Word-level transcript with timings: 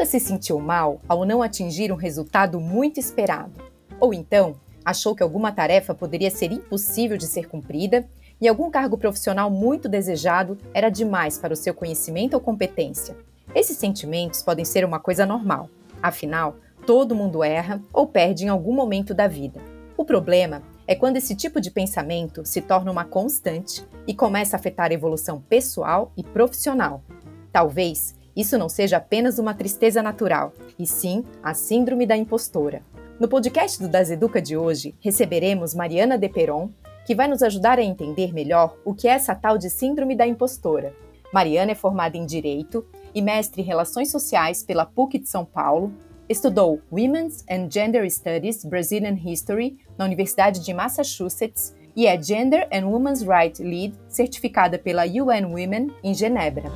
Se 0.04 0.20
sentiu 0.20 0.58
mal 0.58 1.00
ao 1.08 1.24
não 1.24 1.42
atingir 1.42 1.90
um 1.90 1.96
resultado 1.96 2.60
muito 2.60 3.00
esperado? 3.00 3.52
Ou 3.98 4.12
então, 4.12 4.56
achou 4.84 5.14
que 5.14 5.22
alguma 5.22 5.52
tarefa 5.52 5.94
poderia 5.94 6.30
ser 6.30 6.52
impossível 6.52 7.16
de 7.16 7.26
ser 7.26 7.48
cumprida 7.48 8.06
e 8.40 8.46
algum 8.46 8.70
cargo 8.70 8.98
profissional 8.98 9.50
muito 9.50 9.88
desejado 9.88 10.58
era 10.74 10.90
demais 10.90 11.38
para 11.38 11.54
o 11.54 11.56
seu 11.56 11.72
conhecimento 11.72 12.34
ou 12.34 12.40
competência? 12.40 13.16
Esses 13.54 13.78
sentimentos 13.78 14.42
podem 14.42 14.64
ser 14.64 14.84
uma 14.84 15.00
coisa 15.00 15.24
normal, 15.24 15.70
afinal, 16.02 16.56
todo 16.84 17.14
mundo 17.14 17.42
erra 17.42 17.80
ou 17.92 18.06
perde 18.06 18.44
em 18.44 18.48
algum 18.48 18.74
momento 18.74 19.14
da 19.14 19.26
vida. 19.26 19.60
O 19.96 20.04
problema 20.04 20.62
é 20.86 20.94
quando 20.94 21.16
esse 21.16 21.34
tipo 21.34 21.60
de 21.60 21.70
pensamento 21.70 22.44
se 22.44 22.60
torna 22.60 22.92
uma 22.92 23.04
constante 23.04 23.84
e 24.06 24.14
começa 24.14 24.56
a 24.56 24.58
afetar 24.58 24.90
a 24.90 24.94
evolução 24.94 25.40
pessoal 25.40 26.12
e 26.16 26.22
profissional. 26.22 27.02
Talvez 27.50 28.15
isso 28.36 28.58
não 28.58 28.68
seja 28.68 28.98
apenas 28.98 29.38
uma 29.38 29.54
tristeza 29.54 30.02
natural, 30.02 30.52
e 30.78 30.86
sim 30.86 31.24
a 31.42 31.54
síndrome 31.54 32.06
da 32.06 32.16
impostora. 32.16 32.82
No 33.18 33.28
podcast 33.28 33.80
do 33.80 33.88
Das 33.88 34.10
Educa 34.10 34.42
de 34.42 34.56
hoje, 34.56 34.94
receberemos 35.00 35.74
Mariana 35.74 36.18
De 36.18 36.28
Peron, 36.28 36.68
que 37.06 37.14
vai 37.14 37.26
nos 37.26 37.42
ajudar 37.42 37.78
a 37.78 37.82
entender 37.82 38.34
melhor 38.34 38.76
o 38.84 38.92
que 38.92 39.08
é 39.08 39.12
essa 39.12 39.34
tal 39.34 39.56
de 39.56 39.70
síndrome 39.70 40.14
da 40.14 40.26
impostora. 40.26 40.94
Mariana 41.32 41.72
é 41.72 41.74
formada 41.74 42.16
em 42.16 42.26
Direito 42.26 42.84
e 43.14 43.22
mestre 43.22 43.62
em 43.62 43.64
Relações 43.64 44.10
Sociais 44.10 44.62
pela 44.62 44.84
PUC 44.84 45.18
de 45.18 45.28
São 45.28 45.44
Paulo, 45.44 45.92
estudou 46.28 46.80
Women's 46.92 47.44
and 47.48 47.70
Gender 47.70 48.08
Studies 48.10 48.64
Brazilian 48.64 49.16
History 49.24 49.78
na 49.96 50.04
Universidade 50.04 50.62
de 50.64 50.74
Massachusetts 50.74 51.74
e 51.94 52.06
é 52.06 52.20
Gender 52.22 52.68
and 52.70 52.86
Women's 52.86 53.22
Rights 53.22 53.60
Lead 53.60 53.94
certificada 54.08 54.78
pela 54.78 55.04
UN 55.06 55.46
Women 55.46 55.90
em 56.04 56.12
Genebra. 56.12 56.70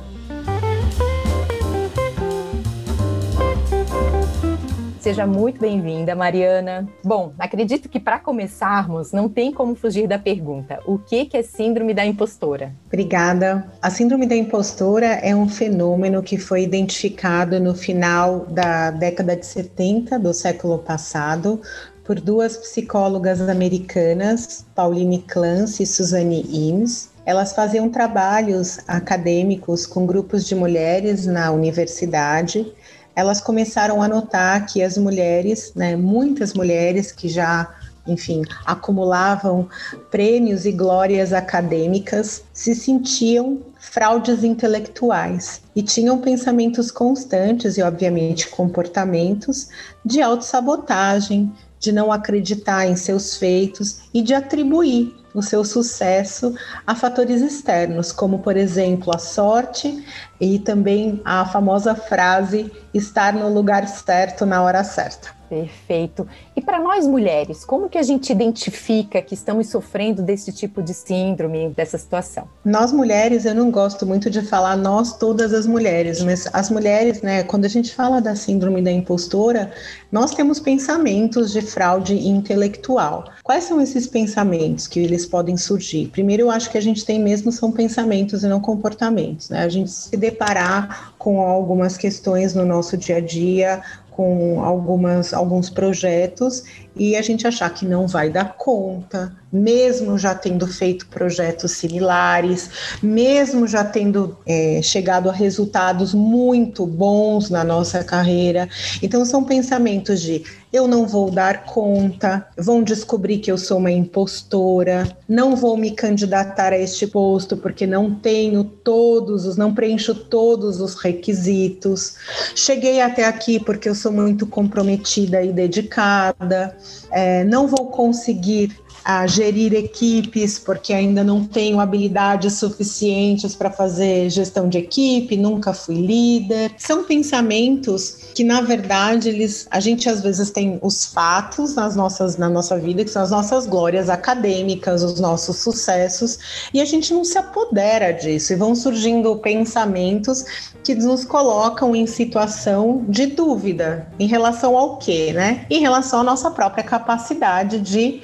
Seja 5.01 5.25
muito 5.25 5.59
bem-vinda, 5.59 6.13
Mariana. 6.13 6.87
Bom, 7.03 7.33
acredito 7.39 7.89
que 7.89 7.99
para 7.99 8.19
começarmos, 8.19 9.11
não 9.11 9.27
tem 9.27 9.51
como 9.51 9.73
fugir 9.73 10.07
da 10.07 10.19
pergunta: 10.19 10.79
o 10.85 10.99
que 10.99 11.27
é 11.33 11.41
síndrome 11.41 11.91
da 11.91 12.05
impostora? 12.05 12.71
Obrigada. 12.85 13.65
A 13.81 13.89
síndrome 13.89 14.27
da 14.27 14.35
impostora 14.35 15.07
é 15.07 15.35
um 15.35 15.49
fenômeno 15.49 16.21
que 16.21 16.37
foi 16.37 16.61
identificado 16.61 17.59
no 17.59 17.73
final 17.73 18.41
da 18.45 18.91
década 18.91 19.35
de 19.35 19.43
70 19.43 20.19
do 20.19 20.35
século 20.35 20.77
passado 20.77 21.59
por 22.03 22.19
duas 22.19 22.55
psicólogas 22.55 23.41
americanas, 23.41 24.67
Pauline 24.75 25.17
Clance 25.23 25.81
e 25.81 25.87
Suzanne 25.87 26.45
Imes. 26.47 27.09
Elas 27.25 27.53
faziam 27.53 27.89
trabalhos 27.89 28.79
acadêmicos 28.87 29.87
com 29.87 30.05
grupos 30.05 30.45
de 30.45 30.53
mulheres 30.53 31.25
na 31.25 31.51
universidade 31.51 32.71
elas 33.15 33.41
começaram 33.41 34.01
a 34.01 34.07
notar 34.07 34.65
que 34.65 34.81
as 34.81 34.97
mulheres, 34.97 35.73
né, 35.75 35.95
muitas 35.95 36.53
mulheres 36.53 37.11
que 37.11 37.27
já 37.27 37.69
enfim, 38.07 38.41
acumulavam 38.65 39.69
prêmios 40.09 40.65
e 40.65 40.71
glórias 40.71 41.33
acadêmicas, 41.33 42.43
se 42.53 42.73
sentiam 42.73 43.59
fraudes 43.79 44.43
intelectuais 44.43 45.61
e 45.75 45.81
tinham 45.83 46.17
pensamentos 46.17 46.91
constantes 46.91 47.77
e, 47.77 47.81
obviamente, 47.81 48.49
comportamentos 48.49 49.69
de 50.03 50.21
autossabotagem, 50.21 51.51
de 51.81 51.91
não 51.91 52.11
acreditar 52.11 52.85
em 52.85 52.95
seus 52.95 53.35
feitos 53.35 54.01
e 54.13 54.21
de 54.21 54.35
atribuir 54.35 55.13
o 55.33 55.41
seu 55.41 55.65
sucesso 55.65 56.53
a 56.85 56.93
fatores 56.93 57.41
externos, 57.41 58.11
como 58.11 58.39
por 58.39 58.55
exemplo 58.55 59.11
a 59.13 59.17
sorte 59.17 60.05
e 60.39 60.59
também 60.59 61.19
a 61.25 61.43
famosa 61.45 61.95
frase 61.95 62.71
estar 62.93 63.33
no 63.33 63.51
lugar 63.51 63.87
certo 63.87 64.45
na 64.45 64.61
hora 64.61 64.83
certa. 64.83 65.40
Perfeito. 65.51 66.25
E 66.55 66.61
para 66.61 66.79
nós 66.79 67.05
mulheres, 67.05 67.65
como 67.65 67.89
que 67.89 67.97
a 67.97 68.03
gente 68.03 68.31
identifica 68.31 69.21
que 69.21 69.33
estamos 69.33 69.67
sofrendo 69.67 70.21
desse 70.21 70.53
tipo 70.53 70.81
de 70.81 70.93
síndrome, 70.93 71.67
dessa 71.75 71.97
situação? 71.97 72.47
Nós 72.63 72.93
mulheres, 72.93 73.43
eu 73.43 73.53
não 73.53 73.69
gosto 73.69 74.05
muito 74.05 74.29
de 74.29 74.41
falar 74.43 74.77
nós 74.77 75.17
todas 75.17 75.53
as 75.53 75.67
mulheres, 75.67 76.23
mas 76.23 76.47
as 76.53 76.69
mulheres, 76.69 77.21
né, 77.21 77.43
quando 77.43 77.65
a 77.65 77.67
gente 77.67 77.93
fala 77.93 78.21
da 78.21 78.33
síndrome 78.33 78.81
da 78.81 78.93
impostora, 78.93 79.73
nós 80.09 80.33
temos 80.33 80.57
pensamentos 80.57 81.51
de 81.51 81.61
fraude 81.61 82.15
intelectual. 82.29 83.25
Quais 83.43 83.65
são 83.65 83.81
esses 83.81 84.07
pensamentos 84.07 84.87
que 84.87 85.01
eles 85.01 85.25
podem 85.25 85.57
surgir? 85.57 86.07
Primeiro, 86.07 86.43
eu 86.43 86.51
acho 86.51 86.71
que 86.71 86.77
a 86.77 86.81
gente 86.81 87.03
tem 87.03 87.19
mesmo 87.19 87.51
são 87.51 87.73
pensamentos 87.73 88.41
e 88.45 88.47
não 88.47 88.61
comportamentos, 88.61 89.49
né? 89.49 89.65
A 89.65 89.69
gente 89.69 89.91
se 89.91 90.15
deparar 90.15 91.13
com 91.17 91.41
algumas 91.41 91.97
questões 91.97 92.55
no 92.55 92.63
nosso 92.63 92.95
dia 92.95 93.17
a 93.17 93.19
dia, 93.19 93.83
com 94.11 94.63
algumas, 94.63 95.33
alguns 95.33 95.69
projetos 95.69 96.63
e 96.95 97.15
a 97.15 97.21
gente 97.21 97.47
achar 97.47 97.69
que 97.69 97.85
não 97.85 98.07
vai 98.07 98.29
dar 98.29 98.55
conta, 98.57 99.33
mesmo 99.51 100.17
já 100.17 100.33
tendo 100.33 100.65
feito 100.65 101.07
projetos 101.07 101.71
similares, 101.71 102.69
mesmo 103.01 103.67
já 103.67 103.83
tendo 103.83 104.37
é, 104.45 104.81
chegado 104.81 105.29
a 105.29 105.33
resultados 105.33 106.13
muito 106.13 106.85
bons 106.85 107.49
na 107.49 107.63
nossa 107.63 108.03
carreira. 108.03 108.69
Então, 109.01 109.25
são 109.25 109.43
pensamentos 109.43 110.21
de 110.21 110.43
eu 110.71 110.87
não 110.87 111.05
vou 111.05 111.29
dar 111.29 111.65
conta, 111.65 112.47
vão 112.57 112.81
descobrir 112.81 113.39
que 113.39 113.51
eu 113.51 113.57
sou 113.57 113.77
uma 113.77 113.91
impostora, 113.91 115.05
não 115.27 115.53
vou 115.53 115.75
me 115.75 115.91
candidatar 115.91 116.71
a 116.71 116.77
este 116.77 117.05
posto 117.05 117.57
porque 117.57 117.85
não 117.85 118.15
tenho 118.15 118.63
todos 118.63 119.45
os, 119.45 119.57
não 119.57 119.73
preencho 119.73 120.15
todos 120.15 120.79
os 120.79 120.95
requisitos. 120.95 122.15
Cheguei 122.55 123.01
até 123.01 123.25
aqui 123.25 123.59
porque 123.59 123.89
eu 123.89 123.95
sou 123.95 124.13
muito 124.13 124.47
comprometida 124.47 125.43
e 125.43 125.51
dedicada 125.51 126.77
é, 127.11 127.43
não 127.43 127.67
vou 127.67 127.87
conseguir 127.87 128.77
a 129.03 129.25
gerir 129.27 129.73
equipes, 129.73 130.59
porque 130.59 130.93
ainda 130.93 131.23
não 131.23 131.45
tenho 131.45 131.79
habilidades 131.79 132.53
suficientes 132.53 133.55
para 133.55 133.71
fazer 133.71 134.29
gestão 134.29 134.69
de 134.69 134.77
equipe, 134.77 135.35
nunca 135.37 135.73
fui 135.73 135.95
líder. 135.95 136.71
São 136.77 137.03
pensamentos 137.03 138.17
que, 138.33 138.43
na 138.43 138.61
verdade, 138.61 139.29
eles, 139.29 139.67
a 139.69 139.79
gente 139.79 140.09
às 140.09 140.21
vezes 140.21 140.51
tem 140.51 140.79
os 140.81 141.05
fatos 141.05 141.75
nas 141.75 141.95
nossas, 141.95 142.37
na 142.37 142.49
nossa 142.49 142.77
vida, 142.77 143.03
que 143.03 143.11
são 143.11 143.21
as 143.21 143.31
nossas 143.31 143.65
glórias 143.65 144.09
acadêmicas, 144.09 145.03
os 145.03 145.19
nossos 145.19 145.57
sucessos, 145.57 146.39
e 146.73 146.81
a 146.81 146.85
gente 146.85 147.13
não 147.13 147.23
se 147.23 147.37
apodera 147.37 148.11
disso, 148.11 148.53
e 148.53 148.55
vão 148.55 148.75
surgindo 148.75 149.35
pensamentos 149.37 150.45
que 150.83 150.95
nos 150.95 151.23
colocam 151.25 151.95
em 151.95 152.07
situação 152.07 153.05
de 153.07 153.27
dúvida 153.27 154.07
em 154.19 154.27
relação 154.27 154.77
ao 154.77 154.97
quê, 154.97 155.31
né? 155.33 155.65
Em 155.69 155.79
relação 155.79 156.21
à 156.21 156.23
nossa 156.23 156.49
própria 156.51 156.83
capacidade 156.83 157.79
de 157.79 158.21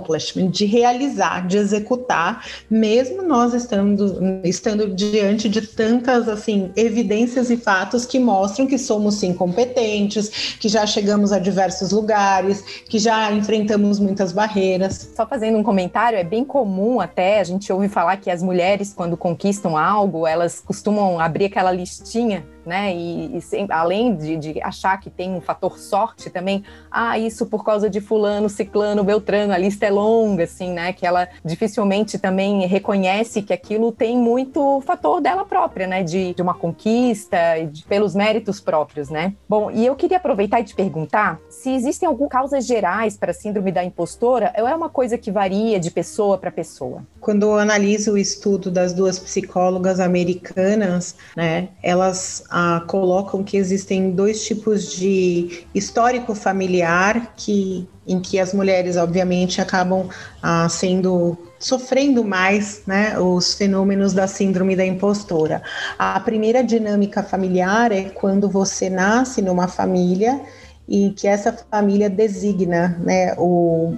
accomplishment, 0.00 0.50
de 0.50 0.64
realizar, 0.64 1.46
de 1.46 1.58
executar, 1.58 2.44
mesmo 2.68 3.22
nós 3.22 3.54
estando, 3.54 4.40
estando 4.44 4.94
diante 4.94 5.48
de 5.48 5.62
tantas 5.62 6.28
assim 6.28 6.72
evidências 6.74 7.50
e 7.50 7.56
fatos 7.56 8.04
que 8.04 8.18
mostram 8.18 8.66
que 8.66 8.78
somos 8.78 9.16
sim 9.16 9.32
competentes, 9.32 10.56
que 10.58 10.68
já 10.68 10.86
chegamos 10.86 11.32
a 11.32 11.38
diversos 11.38 11.92
lugares, 11.92 12.62
que 12.88 12.98
já 12.98 13.30
enfrentamos 13.32 13.98
muitas 13.98 14.32
barreiras. 14.32 15.10
Só 15.14 15.26
fazendo 15.26 15.58
um 15.58 15.62
comentário, 15.62 16.18
é 16.18 16.24
bem 16.24 16.44
comum 16.44 17.00
até 17.00 17.40
a 17.40 17.44
gente 17.44 17.72
ouve 17.72 17.88
falar 17.88 18.16
que 18.16 18.30
as 18.30 18.42
mulheres 18.42 18.92
quando 18.92 19.16
conquistam 19.16 19.76
algo, 19.76 20.26
elas 20.26 20.60
costumam 20.60 21.20
abrir 21.20 21.46
aquela 21.46 21.72
listinha 21.72 22.44
né? 22.64 22.94
E, 22.94 23.36
e 23.36 23.40
sem, 23.40 23.66
além 23.70 24.14
de, 24.16 24.36
de, 24.36 24.62
achar 24.62 24.98
que 24.98 25.10
tem 25.10 25.32
um 25.32 25.40
fator 25.40 25.78
sorte 25.78 26.30
também, 26.30 26.64
ah, 26.90 27.18
isso 27.18 27.46
por 27.46 27.64
causa 27.64 27.88
de 27.88 28.00
fulano, 28.00 28.48
ciclano, 28.48 29.04
beltrano, 29.04 29.52
a 29.52 29.58
lista 29.58 29.86
é 29.86 29.90
longa, 29.90 30.44
assim, 30.44 30.72
né? 30.72 30.92
Que 30.92 31.06
ela 31.06 31.28
dificilmente 31.44 32.18
também 32.18 32.66
reconhece 32.66 33.42
que 33.42 33.52
aquilo 33.52 33.92
tem 33.92 34.16
muito 34.16 34.80
fator 34.82 35.20
dela 35.20 35.44
própria, 35.44 35.86
né? 35.86 36.02
De, 36.02 36.34
de 36.34 36.42
uma 36.42 36.54
conquista, 36.54 37.38
de, 37.70 37.84
pelos 37.84 38.14
méritos 38.14 38.60
próprios, 38.60 39.08
né? 39.08 39.34
Bom, 39.48 39.70
e 39.70 39.84
eu 39.86 39.94
queria 39.94 40.16
aproveitar 40.16 40.60
e 40.60 40.64
te 40.64 40.74
perguntar 40.74 41.38
se 41.48 41.70
existem 41.70 42.08
algumas 42.08 42.30
causas 42.30 42.66
gerais 42.66 43.16
para 43.16 43.32
a 43.32 43.34
síndrome 43.34 43.72
da 43.72 43.84
impostora 43.84 44.52
ou 44.58 44.68
é 44.68 44.74
uma 44.74 44.88
coisa 44.88 45.18
que 45.18 45.30
varia 45.30 45.78
de 45.80 45.90
pessoa 45.90 46.38
para 46.38 46.50
pessoa? 46.50 47.02
Quando 47.20 47.42
eu 47.42 47.58
analiso 47.58 48.12
o 48.12 48.18
estudo 48.18 48.70
das 48.70 48.92
duas 48.92 49.18
psicólogas 49.18 50.00
americanas, 50.00 51.16
né, 51.36 51.68
elas 51.82 52.44
ah, 52.50 52.82
colocam 52.86 53.44
que 53.44 53.56
existem 53.56 54.10
dois 54.10 54.44
tipos 54.44 54.92
de 54.92 55.64
histórico 55.74 56.34
familiar 56.34 57.32
que 57.36 57.88
em 58.06 58.18
que 58.18 58.40
as 58.40 58.52
mulheres, 58.52 58.96
obviamente, 58.96 59.60
acabam 59.60 60.08
ah, 60.42 60.68
sendo 60.68 61.38
sofrendo 61.60 62.24
mais 62.24 62.82
né, 62.86 63.18
os 63.18 63.54
fenômenos 63.54 64.12
da 64.12 64.26
síndrome 64.26 64.74
da 64.74 64.84
impostora. 64.84 65.62
A 65.98 66.18
primeira 66.18 66.64
dinâmica 66.64 67.22
familiar 67.22 67.92
é 67.92 68.04
quando 68.04 68.48
você 68.48 68.90
nasce 68.90 69.42
numa 69.42 69.68
família 69.68 70.40
e 70.88 71.10
que 71.10 71.28
essa 71.28 71.52
família 71.70 72.10
designa 72.10 72.98
né, 73.00 73.34
o, 73.38 73.94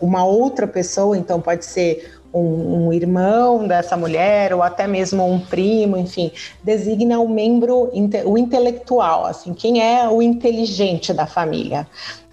uma 0.00 0.24
outra 0.24 0.66
pessoa, 0.66 1.18
então 1.18 1.40
pode 1.40 1.66
ser 1.66 2.21
um, 2.32 2.86
um, 2.86 2.92
irmão 2.92 3.66
dessa 3.66 3.96
mulher 3.96 4.54
ou 4.54 4.62
até 4.62 4.86
mesmo 4.86 5.24
um 5.24 5.40
primo, 5.40 5.96
enfim, 5.96 6.30
designa 6.62 7.18
o 7.20 7.28
membro, 7.28 7.90
o 8.24 8.38
intelectual, 8.38 9.26
assim, 9.26 9.52
quem 9.54 9.82
é 9.82 10.08
o 10.08 10.22
inteligente 10.22 11.12
da 11.12 11.26
família. 11.26 11.86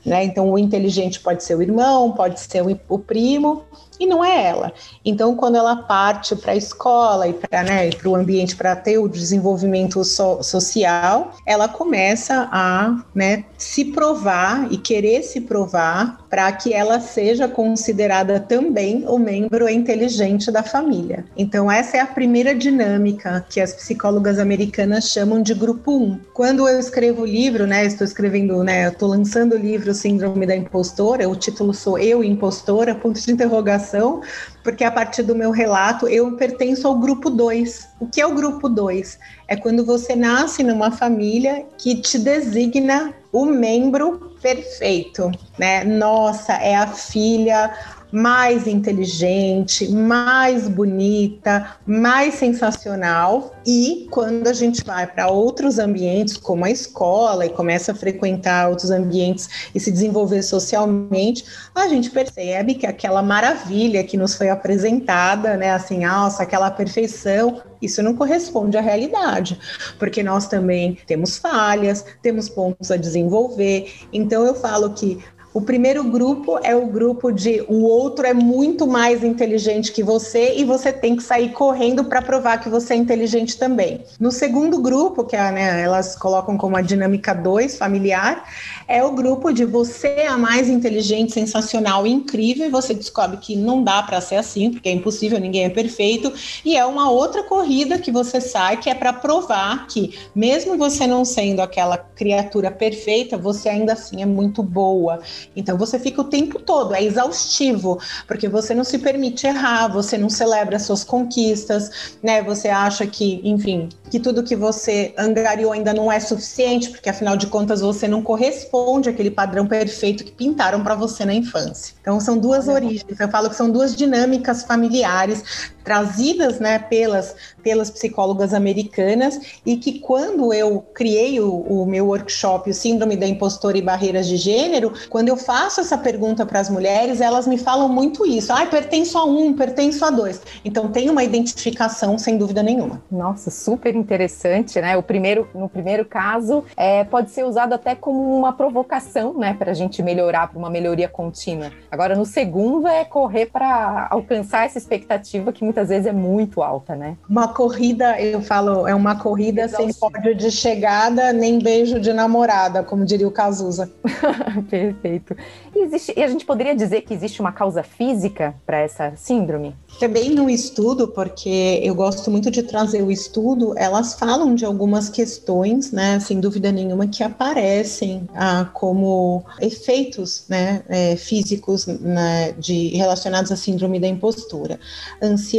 Né? 0.05 0.23
Então, 0.23 0.49
o 0.49 0.57
inteligente 0.57 1.19
pode 1.19 1.43
ser 1.43 1.55
o 1.55 1.61
irmão, 1.61 2.11
pode 2.11 2.39
ser 2.39 2.63
o, 2.65 2.79
o 2.87 2.99
primo, 2.99 3.63
e 3.99 4.05
não 4.05 4.23
é 4.23 4.45
ela. 4.45 4.71
Então, 5.03 5.35
quando 5.35 5.55
ela 5.55 5.75
parte 5.75 6.35
para 6.35 6.53
a 6.53 6.55
escola 6.55 7.27
e 7.27 7.33
para 7.33 7.63
né, 7.63 7.89
o 8.05 8.15
ambiente 8.15 8.55
para 8.55 8.75
ter 8.75 8.97
o 8.97 9.09
desenvolvimento 9.09 10.03
so 10.05 10.41
social, 10.41 11.33
ela 11.45 11.67
começa 11.67 12.47
a 12.51 13.03
né, 13.13 13.43
se 13.57 13.85
provar 13.85 14.71
e 14.71 14.77
querer 14.77 15.23
se 15.23 15.41
provar 15.41 16.18
para 16.29 16.51
que 16.51 16.73
ela 16.73 16.99
seja 16.99 17.47
considerada 17.47 18.39
também 18.39 19.03
o 19.07 19.17
membro 19.17 19.67
inteligente 19.67 20.51
da 20.51 20.61
família. 20.61 21.25
Então, 21.35 21.71
essa 21.71 21.97
é 21.97 21.99
a 21.99 22.05
primeira 22.05 22.53
dinâmica 22.53 23.45
que 23.49 23.59
as 23.59 23.73
psicólogas 23.73 24.37
americanas 24.37 25.09
chamam 25.09 25.41
de 25.41 25.53
grupo 25.53 25.97
1. 25.97 26.19
Quando 26.33 26.67
eu 26.67 26.79
escrevo 26.79 27.23
o 27.23 27.25
livro, 27.25 27.65
né, 27.65 27.85
estou 27.85 28.05
escrevendo, 28.05 28.63
né, 28.63 28.87
estou 28.87 29.09
lançando 29.09 29.53
o 29.53 29.57
livro 29.57 29.93
Síndrome 29.93 30.45
da 30.45 30.55
Impostora, 30.55 31.27
o 31.27 31.35
título 31.35 31.73
sou 31.73 31.97
Eu 31.97 32.23
Impostora, 32.23 32.93
ponto 32.93 33.19
de 33.19 33.31
interrogação 33.31 34.21
porque 34.69 34.83
a 34.83 34.91
partir 34.91 35.23
do 35.23 35.33
meu 35.33 35.49
relato 35.49 36.07
eu 36.07 36.31
pertenço 36.33 36.87
ao 36.87 36.93
grupo 36.99 37.31
2. 37.31 37.87
O 37.99 38.05
que 38.05 38.21
é 38.21 38.27
o 38.27 38.35
grupo 38.35 38.69
2? 38.69 39.17
É 39.47 39.55
quando 39.55 39.83
você 39.83 40.15
nasce 40.15 40.61
numa 40.61 40.91
família 40.91 41.65
que 41.75 41.95
te 41.95 42.19
designa 42.19 43.11
o 43.31 43.45
membro 43.45 44.35
perfeito, 44.39 45.31
né? 45.57 45.83
Nossa, 45.83 46.53
é 46.53 46.75
a 46.75 46.85
filha 46.85 47.73
mais 48.11 48.67
inteligente, 48.67 49.87
mais 49.89 50.67
bonita, 50.67 51.77
mais 51.85 52.35
sensacional. 52.35 53.55
E 53.65 54.07
quando 54.11 54.47
a 54.47 54.53
gente 54.53 54.83
vai 54.83 55.05
para 55.05 55.29
outros 55.29 55.77
ambientes, 55.79 56.37
como 56.37 56.65
a 56.65 56.71
escola, 56.71 57.45
e 57.45 57.49
começa 57.49 57.91
a 57.91 57.95
frequentar 57.95 58.69
outros 58.69 58.91
ambientes 58.91 59.69
e 59.73 59.79
se 59.79 59.91
desenvolver 59.91 60.41
socialmente, 60.41 61.45
a 61.75 61.87
gente 61.87 62.09
percebe 62.09 62.75
que 62.75 62.87
aquela 62.87 63.21
maravilha 63.21 64.03
que 64.03 64.17
nos 64.17 64.35
foi 64.35 64.49
apresentada, 64.49 65.55
né, 65.57 65.71
assim, 65.71 66.05
nossa, 66.05 66.43
aquela 66.43 66.71
perfeição, 66.71 67.61
isso 67.81 68.03
não 68.03 68.15
corresponde 68.15 68.77
à 68.77 68.81
realidade, 68.81 69.57
porque 69.97 70.21
nós 70.21 70.47
também 70.47 70.97
temos 71.07 71.37
falhas, 71.37 72.05
temos 72.21 72.49
pontos 72.49 72.91
a 72.91 72.97
desenvolver. 72.97 73.91
Então 74.11 74.45
eu 74.45 74.55
falo 74.55 74.93
que 74.93 75.19
o 75.51 75.61
primeiro 75.61 76.03
grupo 76.03 76.59
é 76.61 76.75
o 76.75 76.85
grupo 76.85 77.31
de 77.31 77.63
o 77.67 77.83
outro 77.83 78.25
é 78.25 78.33
muito 78.33 78.85
mais 78.85 79.23
inteligente 79.23 79.91
que 79.91 80.03
você 80.03 80.53
e 80.55 80.63
você 80.63 80.93
tem 80.93 81.15
que 81.15 81.23
sair 81.23 81.49
correndo 81.49 82.03
para 82.03 82.21
provar 82.21 82.59
que 82.59 82.69
você 82.69 82.93
é 82.93 82.97
inteligente 82.97 83.57
também. 83.57 84.03
No 84.19 84.31
segundo 84.31 84.79
grupo, 84.79 85.23
que 85.23 85.35
é, 85.35 85.51
né, 85.51 85.81
elas 85.81 86.15
colocam 86.15 86.55
como 86.55 86.77
a 86.77 86.81
dinâmica 86.81 87.33
2 87.33 87.77
familiar, 87.77 88.43
é 88.87 89.03
o 89.03 89.11
grupo 89.11 89.51
de 89.51 89.65
você 89.65 90.07
é 90.07 90.27
a 90.27 90.37
mais 90.37 90.69
inteligente, 90.69 91.33
sensacional 91.33 92.05
incrível, 92.05 92.67
e 92.67 92.69
você 92.69 92.93
descobre 92.93 93.37
que 93.37 93.55
não 93.55 93.83
dá 93.83 94.03
para 94.03 94.21
ser 94.21 94.35
assim, 94.35 94.71
porque 94.71 94.89
é 94.89 94.91
impossível, 94.91 95.39
ninguém 95.39 95.65
é 95.65 95.69
perfeito, 95.69 96.31
e 96.63 96.77
é 96.77 96.85
uma 96.85 97.09
outra 97.09 97.43
corrida 97.43 97.97
que 97.97 98.11
você 98.11 98.39
sai 98.39 98.77
que 98.77 98.89
é 98.89 98.93
para 98.93 99.13
provar 99.13 99.87
que 99.87 100.17
mesmo 100.35 100.77
você 100.77 101.07
não 101.07 101.25
sendo 101.25 101.61
aquela 101.61 101.97
criatura 101.97 102.69
perfeita, 102.69 103.37
você 103.37 103.69
ainda 103.69 103.93
assim 103.93 104.21
é 104.21 104.25
muito 104.25 104.61
boa 104.61 105.19
então 105.55 105.77
você 105.77 105.99
fica 105.99 106.21
o 106.21 106.25
tempo 106.25 106.59
todo, 106.59 106.93
é 106.93 107.03
exaustivo, 107.03 107.99
porque 108.27 108.47
você 108.47 108.73
não 108.73 108.83
se 108.83 108.97
permite 108.97 109.47
errar, 109.47 109.87
você 109.87 110.17
não 110.17 110.29
celebra 110.29 110.79
suas 110.79 111.03
conquistas, 111.03 112.17
né? 112.21 112.41
Você 112.43 112.69
acha 112.69 113.05
que, 113.07 113.41
enfim, 113.43 113.89
que 114.09 114.19
tudo 114.19 114.43
que 114.43 114.55
você 114.55 115.13
angariou 115.17 115.71
ainda 115.71 115.93
não 115.93 116.11
é 116.11 116.19
suficiente, 116.19 116.89
porque 116.89 117.09
afinal 117.09 117.35
de 117.35 117.47
contas 117.47 117.81
você 117.81 118.07
não 118.07 118.21
corresponde 118.21 119.09
àquele 119.09 119.31
padrão 119.31 119.67
perfeito 119.67 120.23
que 120.23 120.31
pintaram 120.31 120.83
para 120.83 120.95
você 120.95 121.25
na 121.25 121.33
infância. 121.33 121.95
Então 122.01 122.19
são 122.19 122.37
duas 122.37 122.67
origens, 122.67 123.19
eu 123.19 123.29
falo 123.29 123.49
que 123.49 123.55
são 123.55 123.69
duas 123.69 123.95
dinâmicas 123.95 124.63
familiares 124.63 125.71
trazidas, 125.89 126.59
né, 126.59 126.77
pelas 126.77 127.35
pelas 127.63 127.89
psicólogas 127.89 128.53
americanas 128.53 129.59
e 129.65 129.77
que 129.77 129.99
quando 129.99 130.53
eu 130.53 130.81
criei 130.93 131.39
o, 131.39 131.53
o 131.53 131.85
meu 131.85 132.07
workshop, 132.07 132.69
o 132.69 132.73
Síndrome 132.73 133.15
da 133.15 133.27
Impostora 133.27 133.77
e 133.77 133.81
Barreiras 133.81 134.27
de 134.27 134.37
Gênero, 134.37 134.93
quando 135.09 135.29
eu 135.29 135.37
faço 135.37 135.81
essa 135.81 135.97
pergunta 135.97 136.45
para 136.45 136.59
as 136.59 136.69
mulheres, 136.69 137.21
elas 137.21 137.47
me 137.47 137.57
falam 137.57 137.89
muito 137.89 138.25
isso. 138.25 138.51
Ah, 138.51 138.65
pertenço 138.65 139.17
a 139.17 139.25
um, 139.25 139.53
pertenço 139.53 140.03
a 140.05 140.09
dois. 140.09 140.41
Então 140.63 140.87
tem 140.89 141.09
uma 141.09 141.23
identificação, 141.23 142.17
sem 142.17 142.37
dúvida 142.37 142.63
nenhuma. 142.63 143.01
Nossa, 143.11 143.49
super 143.49 143.95
interessante, 143.95 144.79
né? 144.81 144.97
O 144.97 145.03
primeiro, 145.03 145.47
no 145.53 145.69
primeiro 145.69 146.05
caso, 146.05 146.63
é, 146.75 147.03
pode 147.03 147.31
ser 147.31 147.45
usado 147.45 147.73
até 147.73 147.95
como 147.95 148.37
uma 148.37 148.53
provocação, 148.53 149.37
né, 149.37 149.55
para 149.57 149.71
a 149.71 149.73
gente 149.73 150.01
melhorar, 150.01 150.47
para 150.47 150.57
uma 150.57 150.69
melhoria 150.69 151.07
contínua. 151.07 151.71
Agora, 151.91 152.15
no 152.15 152.25
segundo, 152.25 152.87
é 152.87 153.03
correr 153.05 153.47
para 153.47 154.07
alcançar 154.09 154.65
essa 154.65 154.77
expectativa 154.77 155.51
que 155.51 155.63
muitas 155.63 155.78
vezes 155.87 156.07
é 156.07 156.11
muito 156.11 156.61
alta, 156.61 156.95
né? 156.95 157.15
Uma 157.29 157.47
corrida, 157.47 158.19
eu 158.19 158.41
falo, 158.41 158.85
é 158.85 158.93
uma 158.93 159.15
corrida 159.15 159.69
sem 159.69 159.93
pódio 159.93 160.35
de 160.35 160.51
chegada, 160.51 161.31
nem 161.31 161.59
beijo 161.59 161.99
de 161.99 162.11
namorada, 162.11 162.83
como 162.83 163.05
diria 163.05 163.27
o 163.27 163.31
Cazuza. 163.31 163.89
Perfeito. 164.69 165.35
E, 165.73 165.83
existe, 165.83 166.13
e 166.17 166.21
a 166.23 166.27
gente 166.27 166.45
poderia 166.45 166.75
dizer 166.75 167.01
que 167.01 167.13
existe 167.13 167.39
uma 167.39 167.51
causa 167.51 167.83
física 167.83 168.53
para 168.65 168.79
essa 168.79 169.13
síndrome? 169.15 169.75
Também 169.99 170.31
no 170.31 170.49
estudo, 170.49 171.07
porque 171.07 171.79
eu 171.83 171.95
gosto 171.95 172.29
muito 172.29 172.51
de 172.51 172.63
trazer 172.63 173.01
o 173.01 173.11
estudo, 173.11 173.73
elas 173.77 174.15
falam 174.15 174.55
de 174.55 174.65
algumas 174.65 175.09
questões, 175.09 175.91
né, 175.91 176.19
sem 176.19 176.39
dúvida 176.39 176.71
nenhuma, 176.71 177.07
que 177.07 177.23
aparecem 177.23 178.27
ah, 178.33 178.69
como 178.73 179.43
efeitos 179.61 180.45
né, 180.49 180.83
é, 180.89 181.15
físicos 181.15 181.85
né, 181.85 182.53
de, 182.53 182.89
relacionados 182.89 183.51
à 183.51 183.55
síndrome 183.55 183.99
da 183.99 184.07
impostura. 184.07 184.79
Ansiedade, 185.21 185.58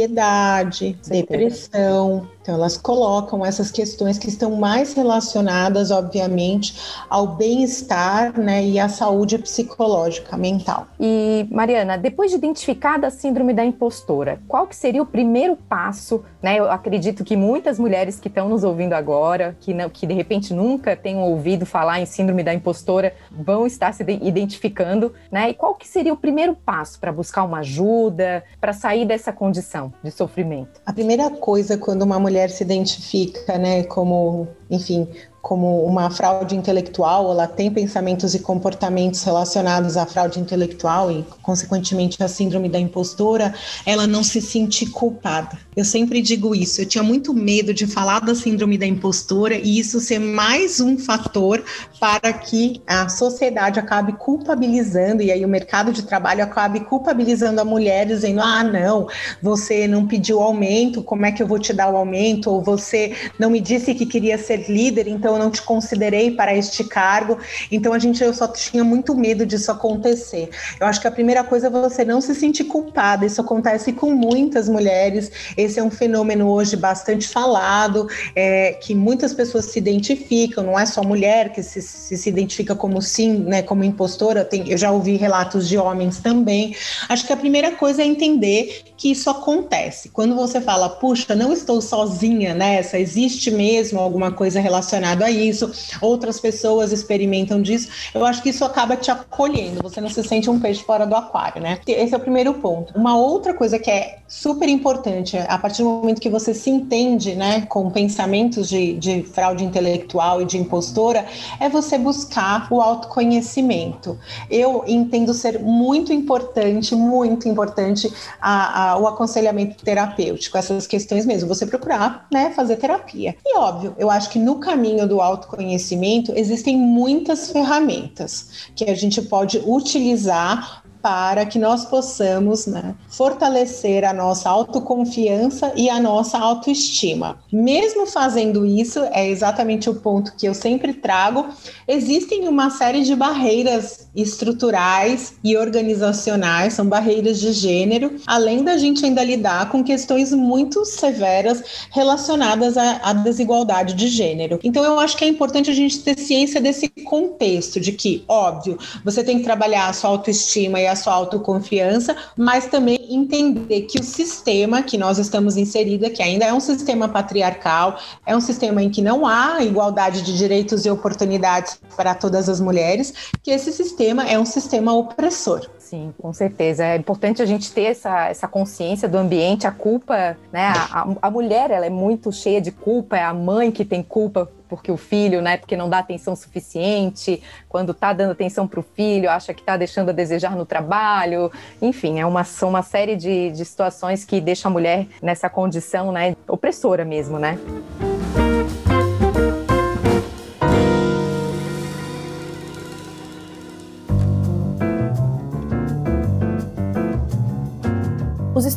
depressão, 1.07 2.27
então, 2.41 2.55
elas 2.55 2.75
colocam 2.75 3.45
essas 3.45 3.69
questões 3.69 4.17
que 4.17 4.27
estão 4.27 4.55
mais 4.55 4.93
relacionadas, 4.93 5.91
obviamente, 5.91 6.75
ao 7.07 7.27
bem-estar 7.27 8.39
né, 8.39 8.63
e 8.63 8.79
à 8.79 8.89
saúde 8.89 9.37
psicológica, 9.37 10.35
mental. 10.35 10.87
E, 10.99 11.47
Mariana, 11.51 11.97
depois 11.97 12.31
de 12.31 12.37
identificada 12.37 13.07
a 13.07 13.11
síndrome 13.11 13.53
da 13.53 13.63
impostora, 13.63 14.41
qual 14.47 14.65
que 14.65 14.75
seria 14.75 15.03
o 15.03 15.05
primeiro 15.05 15.55
passo? 15.55 16.23
Né? 16.41 16.57
Eu 16.57 16.71
acredito 16.71 17.23
que 17.23 17.37
muitas 17.37 17.77
mulheres 17.77 18.19
que 18.19 18.27
estão 18.27 18.49
nos 18.49 18.63
ouvindo 18.63 18.93
agora, 18.93 19.55
que, 19.59 19.73
não, 19.73 19.87
que 19.87 20.07
de 20.07 20.13
repente 20.13 20.51
nunca 20.53 20.95
tenham 20.95 21.21
ouvido 21.21 21.65
falar 21.65 21.99
em 21.99 22.07
síndrome 22.07 22.43
da 22.43 22.53
impostora, 22.53 23.13
vão 23.29 23.67
estar 23.67 23.93
se 23.93 24.03
identificando. 24.03 25.13
Né? 25.31 25.51
E 25.51 25.53
qual 25.53 25.75
que 25.75 25.87
seria 25.87 26.11
o 26.11 26.17
primeiro 26.17 26.55
passo 26.55 26.99
para 26.99 27.11
buscar 27.11 27.43
uma 27.43 27.59
ajuda, 27.59 28.43
para 28.59 28.73
sair 28.73 29.05
dessa 29.05 29.31
condição 29.31 29.93
de 30.03 30.09
sofrimento? 30.09 30.81
A 30.83 30.91
primeira 30.91 31.29
coisa 31.29 31.77
quando 31.77 32.01
uma 32.01 32.19
mulher 32.19 32.30
mulher 32.31 32.49
se 32.49 32.63
identifica, 32.63 33.57
né, 33.57 33.83
como, 33.83 34.47
enfim, 34.69 35.07
como 35.41 35.83
uma 35.83 36.09
fraude 36.09 36.55
intelectual, 36.55 37.31
ela 37.31 37.47
tem 37.47 37.71
pensamentos 37.71 38.35
e 38.35 38.39
comportamentos 38.39 39.23
relacionados 39.23 39.97
à 39.97 40.05
fraude 40.05 40.39
intelectual 40.39 41.11
e, 41.11 41.25
consequentemente, 41.41 42.21
à 42.23 42.27
síndrome 42.27 42.69
da 42.69 42.79
impostora, 42.79 43.53
ela 43.85 44.05
não 44.05 44.23
se 44.23 44.39
sente 44.41 44.85
culpada. 44.85 45.57
Eu 45.75 45.83
sempre 45.83 46.21
digo 46.21 46.53
isso, 46.53 46.81
eu 46.81 46.85
tinha 46.85 47.03
muito 47.03 47.33
medo 47.33 47.73
de 47.73 47.87
falar 47.87 48.19
da 48.19 48.35
síndrome 48.35 48.77
da 48.77 48.85
impostora 48.85 49.55
e 49.55 49.79
isso 49.79 49.99
ser 49.99 50.19
mais 50.19 50.79
um 50.79 50.97
fator 50.97 51.63
para 51.99 52.33
que 52.33 52.81
a 52.85 53.07
sociedade 53.09 53.79
acabe 53.79 54.13
culpabilizando 54.13 55.23
e 55.23 55.31
aí 55.31 55.43
o 55.43 55.47
mercado 55.47 55.91
de 55.91 56.03
trabalho 56.03 56.43
acabe 56.43 56.81
culpabilizando 56.81 57.61
a 57.61 57.65
mulher, 57.65 58.05
dizendo: 58.05 58.41
ah, 58.41 58.63
não, 58.63 59.07
você 59.41 59.87
não 59.87 60.05
pediu 60.05 60.41
aumento, 60.41 61.01
como 61.01 61.25
é 61.25 61.31
que 61.31 61.41
eu 61.41 61.47
vou 61.47 61.57
te 61.57 61.73
dar 61.73 61.89
o 61.89 61.97
aumento? 61.97 62.51
Ou 62.51 62.61
você 62.61 63.15
não 63.39 63.49
me 63.49 63.61
disse 63.61 63.95
que 63.95 64.05
queria 64.05 64.37
ser 64.37 64.69
líder, 64.69 65.07
então 65.07 65.30
eu 65.33 65.39
não 65.39 65.51
te 65.51 65.61
considerei 65.61 66.31
para 66.31 66.55
este 66.55 66.83
cargo. 66.83 67.37
Então 67.71 67.93
a 67.93 67.99
gente 67.99 68.23
eu 68.23 68.33
só 68.33 68.47
tinha 68.47 68.83
muito 68.83 69.15
medo 69.15 69.45
disso 69.45 69.71
acontecer. 69.71 70.49
Eu 70.79 70.87
acho 70.87 70.99
que 70.99 71.07
a 71.07 71.11
primeira 71.11 71.43
coisa 71.43 71.67
é 71.67 71.69
você 71.69 72.03
não 72.05 72.21
se 72.21 72.33
sentir 72.35 72.65
culpada. 72.65 73.25
Isso 73.25 73.41
acontece 73.41 73.93
com 73.93 74.11
muitas 74.11 74.67
mulheres. 74.67 75.31
Esse 75.57 75.79
é 75.79 75.83
um 75.83 75.91
fenômeno 75.91 76.49
hoje 76.49 76.75
bastante 76.75 77.27
falado, 77.27 78.07
é, 78.35 78.73
que 78.73 78.93
muitas 78.93 79.33
pessoas 79.33 79.65
se 79.65 79.79
identificam. 79.79 80.63
Não 80.63 80.79
é 80.79 80.85
só 80.85 81.03
mulher 81.03 81.51
que 81.51 81.63
se, 81.63 81.81
se, 81.81 82.17
se 82.17 82.29
identifica 82.29 82.75
como 82.75 83.01
sim, 83.01 83.39
né, 83.39 83.61
como 83.61 83.83
impostora. 83.83 84.45
Tem, 84.45 84.69
eu 84.69 84.77
já 84.77 84.91
ouvi 84.91 85.15
relatos 85.15 85.67
de 85.67 85.77
homens 85.77 86.19
também. 86.19 86.75
Acho 87.09 87.25
que 87.25 87.33
a 87.33 87.37
primeira 87.37 87.71
coisa 87.71 88.01
é 88.01 88.05
entender 88.05 88.83
que 88.97 89.11
isso 89.11 89.29
acontece. 89.29 90.09
Quando 90.09 90.35
você 90.35 90.61
fala, 90.61 90.87
puxa, 90.87 91.33
não 91.35 91.51
estou 91.51 91.81
sozinha 91.81 92.53
nessa, 92.53 92.99
existe 92.99 93.49
mesmo 93.49 93.99
alguma 93.99 94.31
coisa 94.31 94.59
relacionada 94.59 95.20
a 95.23 95.31
isso, 95.31 95.71
outras 96.01 96.39
pessoas 96.39 96.91
experimentam 96.91 97.61
disso, 97.61 97.89
eu 98.13 98.25
acho 98.25 98.41
que 98.41 98.49
isso 98.49 98.63
acaba 98.65 98.95
te 98.95 99.11
acolhendo, 99.11 99.81
você 99.81 100.01
não 100.01 100.09
se 100.09 100.23
sente 100.23 100.49
um 100.49 100.59
peixe 100.59 100.83
fora 100.83 101.05
do 101.05 101.15
aquário, 101.15 101.61
né? 101.61 101.79
Esse 101.87 102.13
é 102.13 102.17
o 102.17 102.19
primeiro 102.19 102.53
ponto. 102.55 102.97
Uma 102.97 103.17
outra 103.17 103.53
coisa 103.53 103.77
que 103.79 103.89
é 103.89 104.19
super 104.27 104.69
importante, 104.69 105.37
a 105.37 105.57
partir 105.57 105.83
do 105.83 105.89
momento 105.89 106.21
que 106.21 106.29
você 106.29 106.53
se 106.53 106.69
entende, 106.69 107.35
né, 107.35 107.61
com 107.67 107.89
pensamentos 107.89 108.69
de, 108.69 108.93
de 108.93 109.23
fraude 109.23 109.63
intelectual 109.63 110.41
e 110.41 110.45
de 110.45 110.57
impostora, 110.57 111.25
é 111.59 111.67
você 111.67 111.97
buscar 111.97 112.67
o 112.71 112.81
autoconhecimento. 112.81 114.17
Eu 114.49 114.83
entendo 114.87 115.33
ser 115.33 115.59
muito 115.59 116.13
importante, 116.13 116.95
muito 116.95 117.47
importante 117.47 118.11
a, 118.41 118.91
a, 118.91 118.97
o 118.97 119.07
aconselhamento 119.07 119.83
terapêutico, 119.83 120.57
essas 120.57 120.87
questões 120.87 121.25
mesmo, 121.25 121.47
você 121.47 121.65
procurar, 121.65 122.25
né, 122.31 122.51
fazer 122.51 122.77
terapia. 122.77 123.35
E 123.45 123.57
óbvio, 123.57 123.95
eu 123.97 124.09
acho 124.09 124.29
que 124.29 124.39
no 124.39 124.55
caminho 124.59 125.07
do 125.11 125.19
autoconhecimento 125.19 126.31
existem 126.37 126.77
muitas 126.77 127.51
ferramentas 127.51 128.69
que 128.73 128.85
a 128.85 128.95
gente 128.95 129.21
pode 129.21 129.61
utilizar 129.65 130.80
para 131.01 131.45
que 131.45 131.57
nós 131.57 131.85
possamos 131.85 132.67
né, 132.67 132.95
fortalecer 133.09 134.05
a 134.05 134.13
nossa 134.13 134.49
autoconfiança 134.49 135.73
e 135.75 135.89
a 135.89 135.99
nossa 135.99 136.37
autoestima. 136.37 137.39
Mesmo 137.51 138.05
fazendo 138.05 138.65
isso, 138.65 138.99
é 139.11 139.27
exatamente 139.27 139.89
o 139.89 139.95
ponto 139.95 140.33
que 140.35 140.47
eu 140.47 140.53
sempre 140.53 140.93
trago, 140.93 141.47
existem 141.87 142.47
uma 142.47 142.69
série 142.69 143.01
de 143.01 143.15
barreiras 143.15 144.09
estruturais 144.15 145.35
e 145.43 145.57
organizacionais, 145.57 146.73
são 146.73 146.85
barreiras 146.85 147.39
de 147.39 147.51
gênero, 147.53 148.15
além 148.27 148.63
da 148.63 148.77
gente 148.77 149.05
ainda 149.05 149.23
lidar 149.23 149.69
com 149.69 149.83
questões 149.83 150.31
muito 150.31 150.85
severas 150.85 151.63
relacionadas 151.91 152.77
à, 152.77 153.01
à 153.03 153.13
desigualdade 153.13 153.93
de 153.93 154.07
gênero. 154.07 154.59
Então, 154.63 154.83
eu 154.83 154.99
acho 154.99 155.17
que 155.17 155.25
é 155.25 155.27
importante 155.27 155.69
a 155.69 155.73
gente 155.73 155.99
ter 155.99 156.17
ciência 156.17 156.61
desse 156.61 156.89
contexto, 156.89 157.79
de 157.79 157.91
que, 157.91 158.23
óbvio, 158.27 158.77
você 159.03 159.23
tem 159.23 159.37
que 159.37 159.43
trabalhar 159.43 159.87
a 159.87 159.93
sua 159.93 160.09
autoestima 160.09 160.79
e 160.79 160.87
a 160.87 160.90
sua 160.95 161.13
autoconfiança, 161.13 162.15
mas 162.37 162.67
também 162.67 163.13
entender 163.13 163.81
que 163.83 163.99
o 163.99 164.03
sistema 164.03 164.81
que 164.81 164.97
nós 164.97 165.17
estamos 165.17 165.57
inserida, 165.57 166.09
que 166.09 166.21
ainda 166.21 166.45
é 166.45 166.53
um 166.53 166.59
sistema 166.59 167.07
patriarcal, 167.07 167.97
é 168.25 168.35
um 168.35 168.41
sistema 168.41 168.81
em 168.81 168.89
que 168.89 169.01
não 169.01 169.25
há 169.25 169.63
igualdade 169.63 170.21
de 170.21 170.37
direitos 170.37 170.85
e 170.85 170.89
oportunidades 170.89 171.79
para 171.95 172.15
todas 172.15 172.47
as 172.49 172.59
mulheres, 172.59 173.13
que 173.43 173.51
esse 173.51 173.71
sistema 173.71 174.27
é 174.27 174.37
um 174.37 174.45
sistema 174.45 174.93
opressor. 174.93 175.67
Sim, 175.91 176.13
com 176.17 176.31
certeza. 176.31 176.85
É 176.85 176.95
importante 176.95 177.41
a 177.41 177.45
gente 177.45 177.69
ter 177.73 177.81
essa, 177.81 178.29
essa 178.29 178.47
consciência 178.47 179.09
do 179.09 179.17
ambiente, 179.17 179.67
a 179.67 179.71
culpa, 179.71 180.37
né? 180.49 180.67
A, 180.89 181.05
a, 181.21 181.29
mulher, 181.29 181.69
ela 181.69 181.85
é 181.85 181.89
muito 181.89 182.31
cheia 182.31 182.61
de 182.61 182.71
culpa, 182.71 183.17
é 183.17 183.23
a 183.25 183.33
mãe 183.33 183.73
que 183.73 183.83
tem 183.83 184.01
culpa 184.01 184.49
porque 184.69 184.89
o 184.89 184.95
filho, 184.95 185.41
né, 185.41 185.57
porque 185.57 185.75
não 185.75 185.89
dá 185.89 185.99
atenção 185.99 186.33
suficiente, 186.33 187.43
quando 187.67 187.93
tá 187.93 188.13
dando 188.13 188.31
atenção 188.31 188.65
para 188.65 188.79
o 188.79 188.83
filho, 188.83 189.29
acha 189.29 189.53
que 189.53 189.61
tá 189.61 189.75
deixando 189.75 190.07
a 190.07 190.13
desejar 190.13 190.55
no 190.55 190.65
trabalho, 190.65 191.51
enfim, 191.81 192.21
é 192.21 192.25
uma, 192.25 192.45
uma 192.61 192.81
série 192.81 193.17
de, 193.17 193.51
de 193.51 193.65
situações 193.65 194.23
que 194.23 194.39
deixam 194.39 194.71
a 194.71 194.71
mulher 194.71 195.07
nessa 195.21 195.49
condição, 195.49 196.13
né, 196.13 196.37
opressora 196.47 197.03
mesmo, 197.03 197.37
né. 197.37 197.59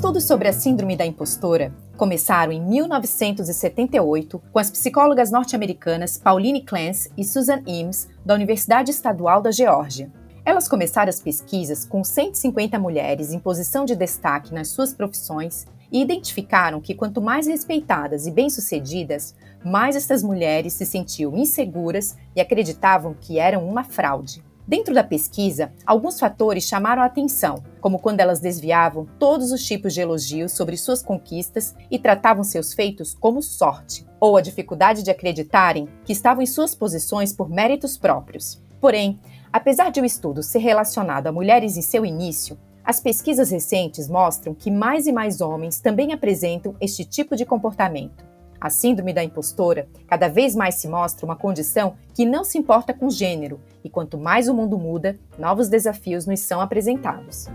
Estudos 0.04 0.24
sobre 0.24 0.48
a 0.48 0.52
síndrome 0.52 0.96
da 0.96 1.06
impostora 1.06 1.74
começaram 1.96 2.52
em 2.52 2.60
1978 2.60 4.42
com 4.52 4.58
as 4.58 4.70
psicólogas 4.70 5.30
norte-americanas 5.30 6.18
Pauline 6.18 6.62
Clance 6.62 7.10
e 7.16 7.24
Susan 7.24 7.62
Eames, 7.66 8.06
da 8.22 8.34
Universidade 8.34 8.90
Estadual 8.90 9.40
da 9.40 9.50
Geórgia. 9.50 10.12
Elas 10.44 10.68
começaram 10.68 11.08
as 11.08 11.20
pesquisas 11.20 11.86
com 11.86 12.04
150 12.04 12.78
mulheres 12.78 13.32
em 13.32 13.38
posição 13.38 13.86
de 13.86 13.96
destaque 13.96 14.52
nas 14.52 14.68
suas 14.68 14.92
profissões 14.92 15.64
e 15.90 16.02
identificaram 16.02 16.82
que 16.82 16.94
quanto 16.94 17.22
mais 17.22 17.46
respeitadas 17.46 18.26
e 18.26 18.30
bem-sucedidas, 18.30 19.34
mais 19.64 19.96
essas 19.96 20.22
mulheres 20.22 20.74
se 20.74 20.84
sentiam 20.84 21.34
inseguras 21.34 22.14
e 22.36 22.42
acreditavam 22.42 23.16
que 23.18 23.38
eram 23.38 23.66
uma 23.66 23.82
fraude. 23.82 24.44
Dentro 24.66 24.94
da 24.94 25.04
pesquisa, 25.04 25.72
alguns 25.84 26.18
fatores 26.18 26.64
chamaram 26.64 27.02
a 27.02 27.04
atenção, 27.04 27.62
como 27.82 27.98
quando 27.98 28.20
elas 28.20 28.40
desviavam 28.40 29.06
todos 29.18 29.52
os 29.52 29.62
tipos 29.62 29.92
de 29.92 30.00
elogios 30.00 30.52
sobre 30.52 30.74
suas 30.78 31.02
conquistas 31.02 31.74
e 31.90 31.98
tratavam 31.98 32.42
seus 32.42 32.72
feitos 32.72 33.12
como 33.12 33.42
sorte, 33.42 34.06
ou 34.18 34.38
a 34.38 34.40
dificuldade 34.40 35.02
de 35.02 35.10
acreditarem 35.10 35.86
que 36.02 36.12
estavam 36.14 36.42
em 36.42 36.46
suas 36.46 36.74
posições 36.74 37.30
por 37.30 37.50
méritos 37.50 37.98
próprios. 37.98 38.58
Porém, 38.80 39.20
apesar 39.52 39.90
de 39.90 40.00
o 40.00 40.04
estudo 40.04 40.42
ser 40.42 40.60
relacionado 40.60 41.26
a 41.26 41.32
mulheres 41.32 41.76
em 41.76 41.82
seu 41.82 42.06
início, 42.06 42.58
as 42.82 43.00
pesquisas 43.00 43.50
recentes 43.50 44.08
mostram 44.08 44.54
que 44.54 44.70
mais 44.70 45.06
e 45.06 45.12
mais 45.12 45.42
homens 45.42 45.78
também 45.78 46.10
apresentam 46.12 46.74
este 46.80 47.04
tipo 47.04 47.36
de 47.36 47.44
comportamento. 47.44 48.33
A 48.64 48.70
síndrome 48.70 49.12
da 49.12 49.22
impostora 49.22 49.86
cada 50.06 50.26
vez 50.26 50.56
mais 50.56 50.76
se 50.76 50.88
mostra 50.88 51.26
uma 51.26 51.36
condição 51.36 51.96
que 52.14 52.24
não 52.24 52.42
se 52.42 52.56
importa 52.56 52.94
com 52.94 53.10
gênero, 53.10 53.60
e 53.84 53.90
quanto 53.90 54.16
mais 54.16 54.48
o 54.48 54.54
mundo 54.54 54.78
muda, 54.78 55.18
novos 55.38 55.68
desafios 55.68 56.24
nos 56.24 56.40
são 56.40 56.62
apresentados. 56.62 57.46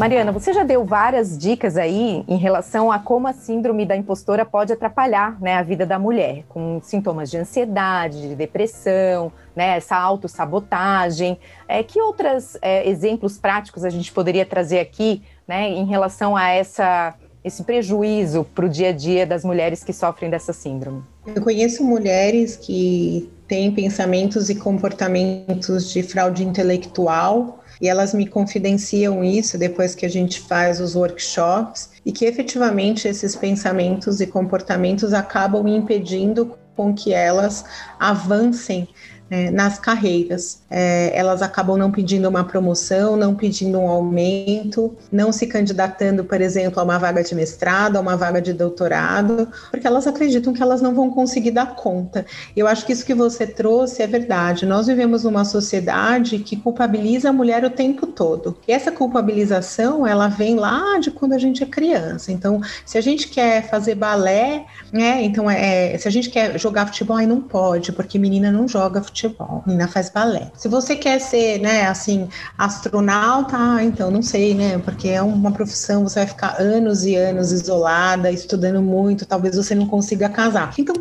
Mariana, 0.00 0.32
você 0.32 0.54
já 0.54 0.64
deu 0.64 0.82
várias 0.82 1.36
dicas 1.36 1.76
aí 1.76 2.24
em 2.26 2.36
relação 2.36 2.90
a 2.90 2.98
como 2.98 3.28
a 3.28 3.34
síndrome 3.34 3.84
da 3.84 3.94
impostora 3.94 4.46
pode 4.46 4.72
atrapalhar 4.72 5.38
né, 5.42 5.56
a 5.56 5.62
vida 5.62 5.84
da 5.84 5.98
mulher, 5.98 6.44
com 6.48 6.80
sintomas 6.82 7.30
de 7.30 7.36
ansiedade, 7.36 8.28
de 8.28 8.34
depressão, 8.34 9.30
né, 9.54 9.76
essa 9.76 9.96
autossabotagem. 9.96 11.38
É, 11.68 11.82
que 11.82 12.00
outros 12.00 12.56
é, 12.62 12.88
exemplos 12.88 13.36
práticos 13.36 13.84
a 13.84 13.90
gente 13.90 14.10
poderia 14.10 14.46
trazer 14.46 14.80
aqui 14.80 15.22
né, 15.50 15.68
em 15.68 15.84
relação 15.84 16.36
a 16.36 16.48
essa, 16.48 17.12
esse 17.42 17.64
prejuízo 17.64 18.44
para 18.54 18.66
o 18.66 18.68
dia 18.68 18.90
a 18.90 18.92
dia 18.92 19.26
das 19.26 19.44
mulheres 19.44 19.82
que 19.82 19.92
sofrem 19.92 20.30
dessa 20.30 20.52
síndrome? 20.52 21.02
Eu 21.26 21.42
conheço 21.42 21.82
mulheres 21.82 22.54
que 22.54 23.28
têm 23.48 23.72
pensamentos 23.72 24.48
e 24.48 24.54
comportamentos 24.54 25.92
de 25.92 26.04
fraude 26.04 26.44
intelectual 26.44 27.64
e 27.80 27.88
elas 27.88 28.14
me 28.14 28.28
confidenciam 28.28 29.24
isso 29.24 29.58
depois 29.58 29.92
que 29.92 30.06
a 30.06 30.08
gente 30.08 30.38
faz 30.38 30.80
os 30.80 30.94
workshops 30.94 31.90
e 32.06 32.12
que 32.12 32.26
efetivamente 32.26 33.08
esses 33.08 33.34
pensamentos 33.34 34.20
e 34.20 34.28
comportamentos 34.28 35.12
acabam 35.12 35.66
impedindo 35.66 36.54
com 36.76 36.94
que 36.94 37.12
elas 37.12 37.64
avancem 37.98 38.88
é, 39.30 39.50
nas 39.50 39.78
carreiras. 39.78 40.60
É, 40.68 41.12
elas 41.14 41.40
acabam 41.40 41.76
não 41.76 41.90
pedindo 41.90 42.28
uma 42.28 42.44
promoção, 42.44 43.16
não 43.16 43.34
pedindo 43.34 43.78
um 43.78 43.88
aumento, 43.88 44.94
não 45.10 45.32
se 45.32 45.46
candidatando, 45.46 46.24
por 46.24 46.40
exemplo, 46.40 46.80
a 46.80 46.82
uma 46.82 46.98
vaga 46.98 47.22
de 47.22 47.34
mestrado, 47.34 47.96
a 47.96 48.00
uma 48.00 48.16
vaga 48.16 48.40
de 48.42 48.52
doutorado, 48.52 49.48
porque 49.70 49.86
elas 49.86 50.06
acreditam 50.06 50.52
que 50.52 50.62
elas 50.62 50.82
não 50.82 50.94
vão 50.94 51.10
conseguir 51.10 51.52
dar 51.52 51.74
conta. 51.76 52.26
Eu 52.56 52.66
acho 52.66 52.84
que 52.84 52.92
isso 52.92 53.06
que 53.06 53.14
você 53.14 53.46
trouxe 53.46 54.02
é 54.02 54.06
verdade. 54.06 54.66
Nós 54.66 54.86
vivemos 54.88 55.24
numa 55.24 55.44
sociedade 55.44 56.38
que 56.40 56.56
culpabiliza 56.56 57.30
a 57.30 57.32
mulher 57.32 57.64
o 57.64 57.70
tempo 57.70 58.06
todo. 58.06 58.56
E 58.66 58.72
essa 58.72 58.90
culpabilização, 58.90 60.06
ela 60.06 60.28
vem 60.28 60.56
lá 60.56 60.98
de 60.98 61.10
quando 61.10 61.34
a 61.34 61.38
gente 61.38 61.62
é 61.62 61.66
criança. 61.66 62.32
Então, 62.32 62.60
se 62.84 62.98
a 62.98 63.00
gente 63.00 63.28
quer 63.28 63.68
fazer 63.68 63.94
balé, 63.94 64.66
né? 64.92 65.22
Então, 65.22 65.50
é, 65.50 65.96
se 65.98 66.08
a 66.08 66.10
gente 66.10 66.30
quer 66.30 66.58
jogar 66.58 66.86
futebol, 66.86 67.16
aí 67.16 67.26
não 67.26 67.40
pode, 67.40 67.92
porque 67.92 68.18
menina 68.18 68.50
não 68.50 68.66
joga 68.66 69.02
futebol, 69.02 69.19
menina 69.66 69.88
faz 69.88 70.10
balé. 70.10 70.50
Se 70.56 70.68
você 70.68 70.96
quer 70.96 71.20
ser, 71.20 71.60
né, 71.60 71.86
assim, 71.86 72.28
astronauta, 72.56 73.56
ah, 73.58 73.84
então 73.84 74.10
não 74.10 74.22
sei, 74.22 74.54
né? 74.54 74.78
Porque 74.78 75.08
é 75.08 75.22
uma 75.22 75.52
profissão, 75.52 76.02
você 76.04 76.20
vai 76.20 76.28
ficar 76.28 76.60
anos 76.60 77.04
e 77.04 77.14
anos 77.16 77.52
isolada, 77.52 78.30
estudando 78.30 78.80
muito, 78.80 79.26
talvez 79.26 79.56
você 79.56 79.74
não 79.74 79.86
consiga 79.86 80.28
casar. 80.28 80.72
Então, 80.78 80.94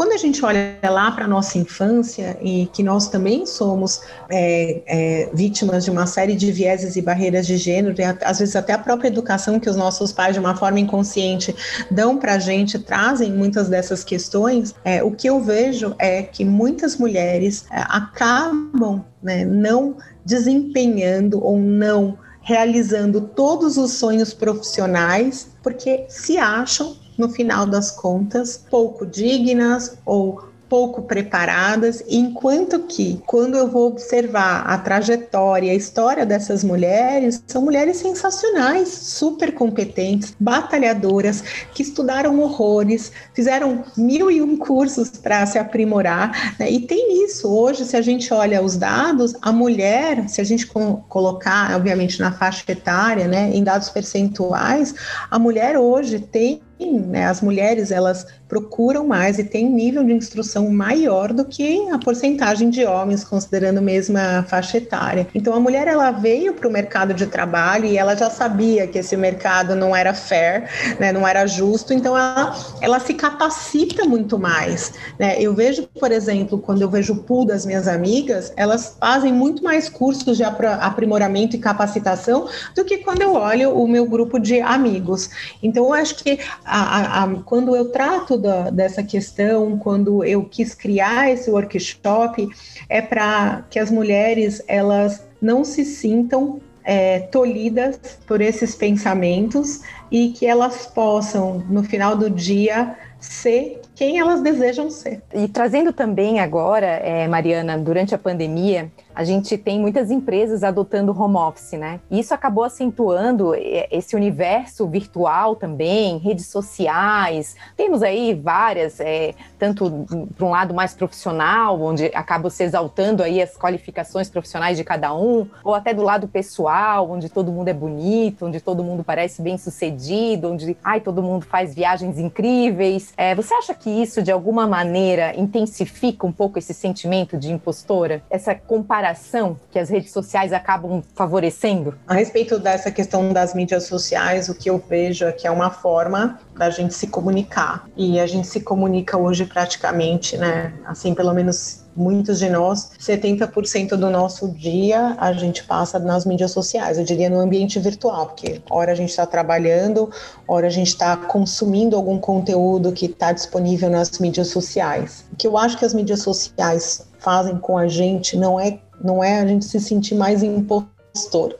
quando 0.00 0.12
a 0.12 0.16
gente 0.16 0.42
olha 0.42 0.78
lá 0.82 1.12
para 1.12 1.26
a 1.26 1.28
nossa 1.28 1.58
infância 1.58 2.38
e 2.40 2.70
que 2.72 2.82
nós 2.82 3.08
também 3.08 3.44
somos 3.44 4.00
é, 4.30 4.80
é, 4.86 5.30
vítimas 5.34 5.84
de 5.84 5.90
uma 5.90 6.06
série 6.06 6.34
de 6.34 6.50
vieses 6.50 6.96
e 6.96 7.02
barreiras 7.02 7.46
de 7.46 7.58
gênero, 7.58 7.94
e 8.00 8.02
às 8.02 8.38
vezes 8.38 8.56
até 8.56 8.72
a 8.72 8.78
própria 8.78 9.08
educação 9.08 9.60
que 9.60 9.68
os 9.68 9.76
nossos 9.76 10.10
pais, 10.10 10.32
de 10.32 10.40
uma 10.40 10.56
forma 10.56 10.80
inconsciente, 10.80 11.54
dão 11.90 12.16
para 12.16 12.36
a 12.36 12.38
gente, 12.38 12.78
trazem 12.78 13.30
muitas 13.30 13.68
dessas 13.68 14.02
questões, 14.02 14.74
é, 14.86 15.02
o 15.02 15.10
que 15.10 15.28
eu 15.28 15.38
vejo 15.38 15.94
é 15.98 16.22
que 16.22 16.46
muitas 16.46 16.96
mulheres 16.96 17.66
é, 17.70 17.82
acabam 17.86 19.04
né, 19.22 19.44
não 19.44 19.98
desempenhando 20.24 21.44
ou 21.44 21.58
não 21.58 22.16
realizando 22.40 23.20
todos 23.20 23.76
os 23.76 23.92
sonhos 23.92 24.32
profissionais 24.32 25.50
porque 25.62 26.06
se 26.08 26.38
acham 26.38 26.96
no 27.20 27.28
final 27.28 27.66
das 27.66 27.90
contas, 27.90 28.64
pouco 28.68 29.06
dignas 29.06 29.96
ou 30.04 30.50
pouco 30.70 31.02
preparadas, 31.02 32.02
enquanto 32.08 32.78
que, 32.78 33.20
quando 33.26 33.56
eu 33.56 33.68
vou 33.68 33.88
observar 33.88 34.62
a 34.64 34.78
trajetória, 34.78 35.72
a 35.72 35.74
história 35.74 36.24
dessas 36.24 36.62
mulheres, 36.62 37.42
são 37.44 37.60
mulheres 37.60 37.96
sensacionais, 37.96 38.88
super 38.88 39.52
competentes, 39.52 40.32
batalhadoras, 40.38 41.42
que 41.74 41.82
estudaram 41.82 42.38
horrores, 42.38 43.10
fizeram 43.34 43.84
mil 43.96 44.30
e 44.30 44.40
um 44.40 44.56
cursos 44.56 45.10
para 45.10 45.44
se 45.44 45.58
aprimorar, 45.58 46.54
né? 46.56 46.70
e 46.70 46.86
tem 46.86 47.24
isso. 47.24 47.48
Hoje, 47.48 47.84
se 47.84 47.96
a 47.96 48.02
gente 48.02 48.32
olha 48.32 48.62
os 48.62 48.76
dados, 48.76 49.34
a 49.42 49.50
mulher, 49.50 50.28
se 50.28 50.40
a 50.40 50.44
gente 50.44 50.68
colocar, 51.08 51.74
obviamente, 51.74 52.20
na 52.20 52.30
faixa 52.30 52.62
etária, 52.70 53.26
né, 53.26 53.50
em 53.52 53.64
dados 53.64 53.88
percentuais, 53.88 54.94
a 55.28 55.36
mulher 55.36 55.76
hoje 55.76 56.20
tem 56.20 56.62
né, 56.86 57.26
as 57.26 57.40
mulheres 57.40 57.90
elas 57.90 58.26
procuram 58.48 59.06
mais 59.06 59.38
e 59.38 59.44
têm 59.44 59.70
nível 59.70 60.02
de 60.02 60.12
instrução 60.12 60.68
maior 60.70 61.32
do 61.32 61.44
que 61.44 61.88
a 61.90 61.98
porcentagem 61.98 62.68
de 62.68 62.84
homens, 62.84 63.22
considerando 63.22 63.80
a 64.16 64.42
faixa 64.42 64.78
etária. 64.78 65.26
Então 65.34 65.54
a 65.54 65.60
mulher 65.60 65.86
ela 65.86 66.10
veio 66.10 66.52
para 66.54 66.66
o 66.66 66.72
mercado 66.72 67.14
de 67.14 67.26
trabalho 67.26 67.84
e 67.84 67.96
ela 67.96 68.16
já 68.16 68.28
sabia 68.28 68.86
que 68.88 68.98
esse 68.98 69.16
mercado 69.16 69.76
não 69.76 69.94
era 69.94 70.12
fair, 70.12 70.68
né, 70.98 71.12
não 71.12 71.26
era 71.26 71.46
justo, 71.46 71.92
então 71.92 72.18
ela, 72.18 72.56
ela 72.80 72.98
se 72.98 73.14
capacita 73.14 74.04
muito 74.04 74.38
mais. 74.38 74.92
Né? 75.18 75.40
Eu 75.40 75.54
vejo, 75.54 75.86
por 75.98 76.10
exemplo, 76.10 76.58
quando 76.58 76.82
eu 76.82 76.90
vejo 76.90 77.12
o 77.12 77.22
pool 77.22 77.44
das 77.44 77.64
minhas 77.64 77.86
amigas, 77.86 78.52
elas 78.56 78.96
fazem 78.98 79.32
muito 79.32 79.62
mais 79.62 79.88
cursos 79.88 80.36
de 80.36 80.42
aprimoramento 80.44 81.54
e 81.54 81.58
capacitação 81.58 82.48
do 82.74 82.84
que 82.84 82.98
quando 82.98 83.22
eu 83.22 83.34
olho 83.34 83.70
o 83.70 83.86
meu 83.86 84.06
grupo 84.06 84.38
de 84.38 84.60
amigos. 84.60 85.30
Então 85.62 85.84
eu 85.84 85.92
acho 85.92 86.16
que 86.16 86.40
a, 86.70 87.24
a, 87.24 87.34
quando 87.42 87.74
eu 87.74 87.90
trato 87.90 88.36
da, 88.36 88.70
dessa 88.70 89.02
questão, 89.02 89.76
quando 89.78 90.24
eu 90.24 90.44
quis 90.44 90.74
criar 90.74 91.30
esse 91.30 91.50
workshop, 91.50 92.48
é 92.88 93.02
para 93.02 93.64
que 93.68 93.78
as 93.78 93.90
mulheres 93.90 94.62
elas 94.68 95.26
não 95.42 95.64
se 95.64 95.84
sintam 95.84 96.60
é, 96.84 97.20
tolhidas 97.20 97.98
por 98.26 98.40
esses 98.40 98.74
pensamentos 98.74 99.80
e 100.10 100.30
que 100.30 100.46
elas 100.46 100.86
possam, 100.86 101.64
no 101.68 101.82
final 101.82 102.16
do 102.16 102.28
dia, 102.28 102.96
ser 103.20 103.80
quem 103.94 104.18
elas 104.18 104.40
desejam 104.40 104.90
ser. 104.90 105.22
E 105.34 105.46
trazendo 105.46 105.92
também 105.92 106.40
agora, 106.40 106.86
é, 106.86 107.28
Mariana, 107.28 107.76
durante 107.76 108.14
a 108.14 108.18
pandemia, 108.18 108.90
a 109.14 109.24
gente 109.24 109.58
tem 109.58 109.78
muitas 109.78 110.10
empresas 110.10 110.64
adotando 110.64 111.12
home 111.12 111.36
office, 111.36 111.72
né? 111.72 112.00
E 112.10 112.18
isso 112.18 112.32
acabou 112.32 112.64
acentuando 112.64 113.54
é, 113.54 113.86
esse 113.90 114.16
universo 114.16 114.88
virtual 114.88 115.54
também, 115.54 116.16
redes 116.16 116.46
sociais. 116.46 117.54
Temos 117.76 118.02
aí 118.02 118.32
várias, 118.32 118.98
é, 119.00 119.34
tanto 119.58 120.06
para 120.34 120.46
um 120.46 120.50
lado 120.50 120.72
mais 120.72 120.94
profissional, 120.94 121.78
onde 121.82 122.06
acaba 122.14 122.48
se 122.48 122.64
exaltando 122.64 123.22
aí 123.22 123.42
as 123.42 123.54
qualificações 123.54 124.30
profissionais 124.30 124.78
de 124.78 124.84
cada 124.84 125.14
um, 125.14 125.46
ou 125.62 125.74
até 125.74 125.92
do 125.92 126.02
lado 126.02 126.26
pessoal, 126.26 127.10
onde 127.10 127.28
todo 127.28 127.52
mundo 127.52 127.68
é 127.68 127.74
bonito, 127.74 128.46
onde 128.46 128.60
todo 128.60 128.82
mundo 128.82 129.04
parece 129.04 129.42
bem 129.42 129.58
sucedido, 129.58 129.99
onde 130.44 130.76
ai, 130.82 131.00
todo 131.00 131.22
mundo 131.22 131.44
faz 131.44 131.74
viagens 131.74 132.18
incríveis. 132.18 133.12
É, 133.16 133.34
você 133.34 133.52
acha 133.54 133.74
que 133.74 133.90
isso, 133.90 134.22
de 134.22 134.30
alguma 134.30 134.66
maneira, 134.66 135.34
intensifica 135.36 136.26
um 136.26 136.32
pouco 136.32 136.58
esse 136.58 136.72
sentimento 136.72 137.36
de 137.36 137.52
impostora? 137.52 138.22
Essa 138.30 138.54
comparação 138.54 139.10
comparação 139.10 139.58
que 139.70 139.78
as 139.78 139.88
redes 139.88 140.12
sociais 140.12 140.52
acabam 140.52 141.02
favorecendo? 141.14 141.94
A 142.06 142.14
respeito 142.14 142.58
dessa 142.58 142.90
questão 142.90 143.32
das 143.32 143.54
mídias 143.54 143.84
sociais, 143.84 144.48
o 144.48 144.54
que 144.54 144.68
eu 144.68 144.78
vejo 144.78 145.24
é 145.24 145.32
que 145.32 145.46
é 145.46 145.50
uma 145.50 145.70
forma 145.70 146.38
da 146.56 146.70
gente 146.70 146.94
se 146.94 147.06
comunicar. 147.06 147.86
E 147.96 148.20
a 148.20 148.26
gente 148.26 148.46
se 148.46 148.60
comunica 148.60 149.16
hoje 149.16 149.44
praticamente, 149.46 150.36
né? 150.36 150.72
Assim, 150.86 151.14
pelo 151.14 151.32
menos 151.32 151.84
muitos 152.00 152.38
de 152.38 152.48
nós, 152.48 152.90
70% 152.98 153.90
do 153.90 154.08
nosso 154.08 154.48
dia 154.48 155.14
a 155.18 155.32
gente 155.32 155.62
passa 155.64 155.98
nas 155.98 156.24
mídias 156.24 156.50
sociais, 156.50 156.98
eu 156.98 157.04
diria 157.04 157.28
no 157.28 157.38
ambiente 157.38 157.78
virtual, 157.78 158.28
porque 158.28 158.62
hora 158.70 158.92
a 158.92 158.94
gente 158.94 159.10
está 159.10 159.26
trabalhando, 159.26 160.10
hora 160.48 160.66
a 160.66 160.70
gente 160.70 160.88
está 160.88 161.16
consumindo 161.16 161.94
algum 161.94 162.18
conteúdo 162.18 162.92
que 162.92 163.06
está 163.06 163.32
disponível 163.32 163.90
nas 163.90 164.18
mídias 164.18 164.48
sociais. 164.48 165.24
O 165.32 165.36
que 165.36 165.46
eu 165.46 165.58
acho 165.58 165.78
que 165.78 165.84
as 165.84 165.92
mídias 165.92 166.22
sociais 166.22 167.06
fazem 167.18 167.58
com 167.58 167.76
a 167.76 167.86
gente 167.86 168.36
não 168.36 168.58
é 168.58 168.78
não 169.02 169.24
é 169.24 169.40
a 169.40 169.46
gente 169.46 169.64
se 169.64 169.80
sentir 169.80 170.14
mais 170.14 170.42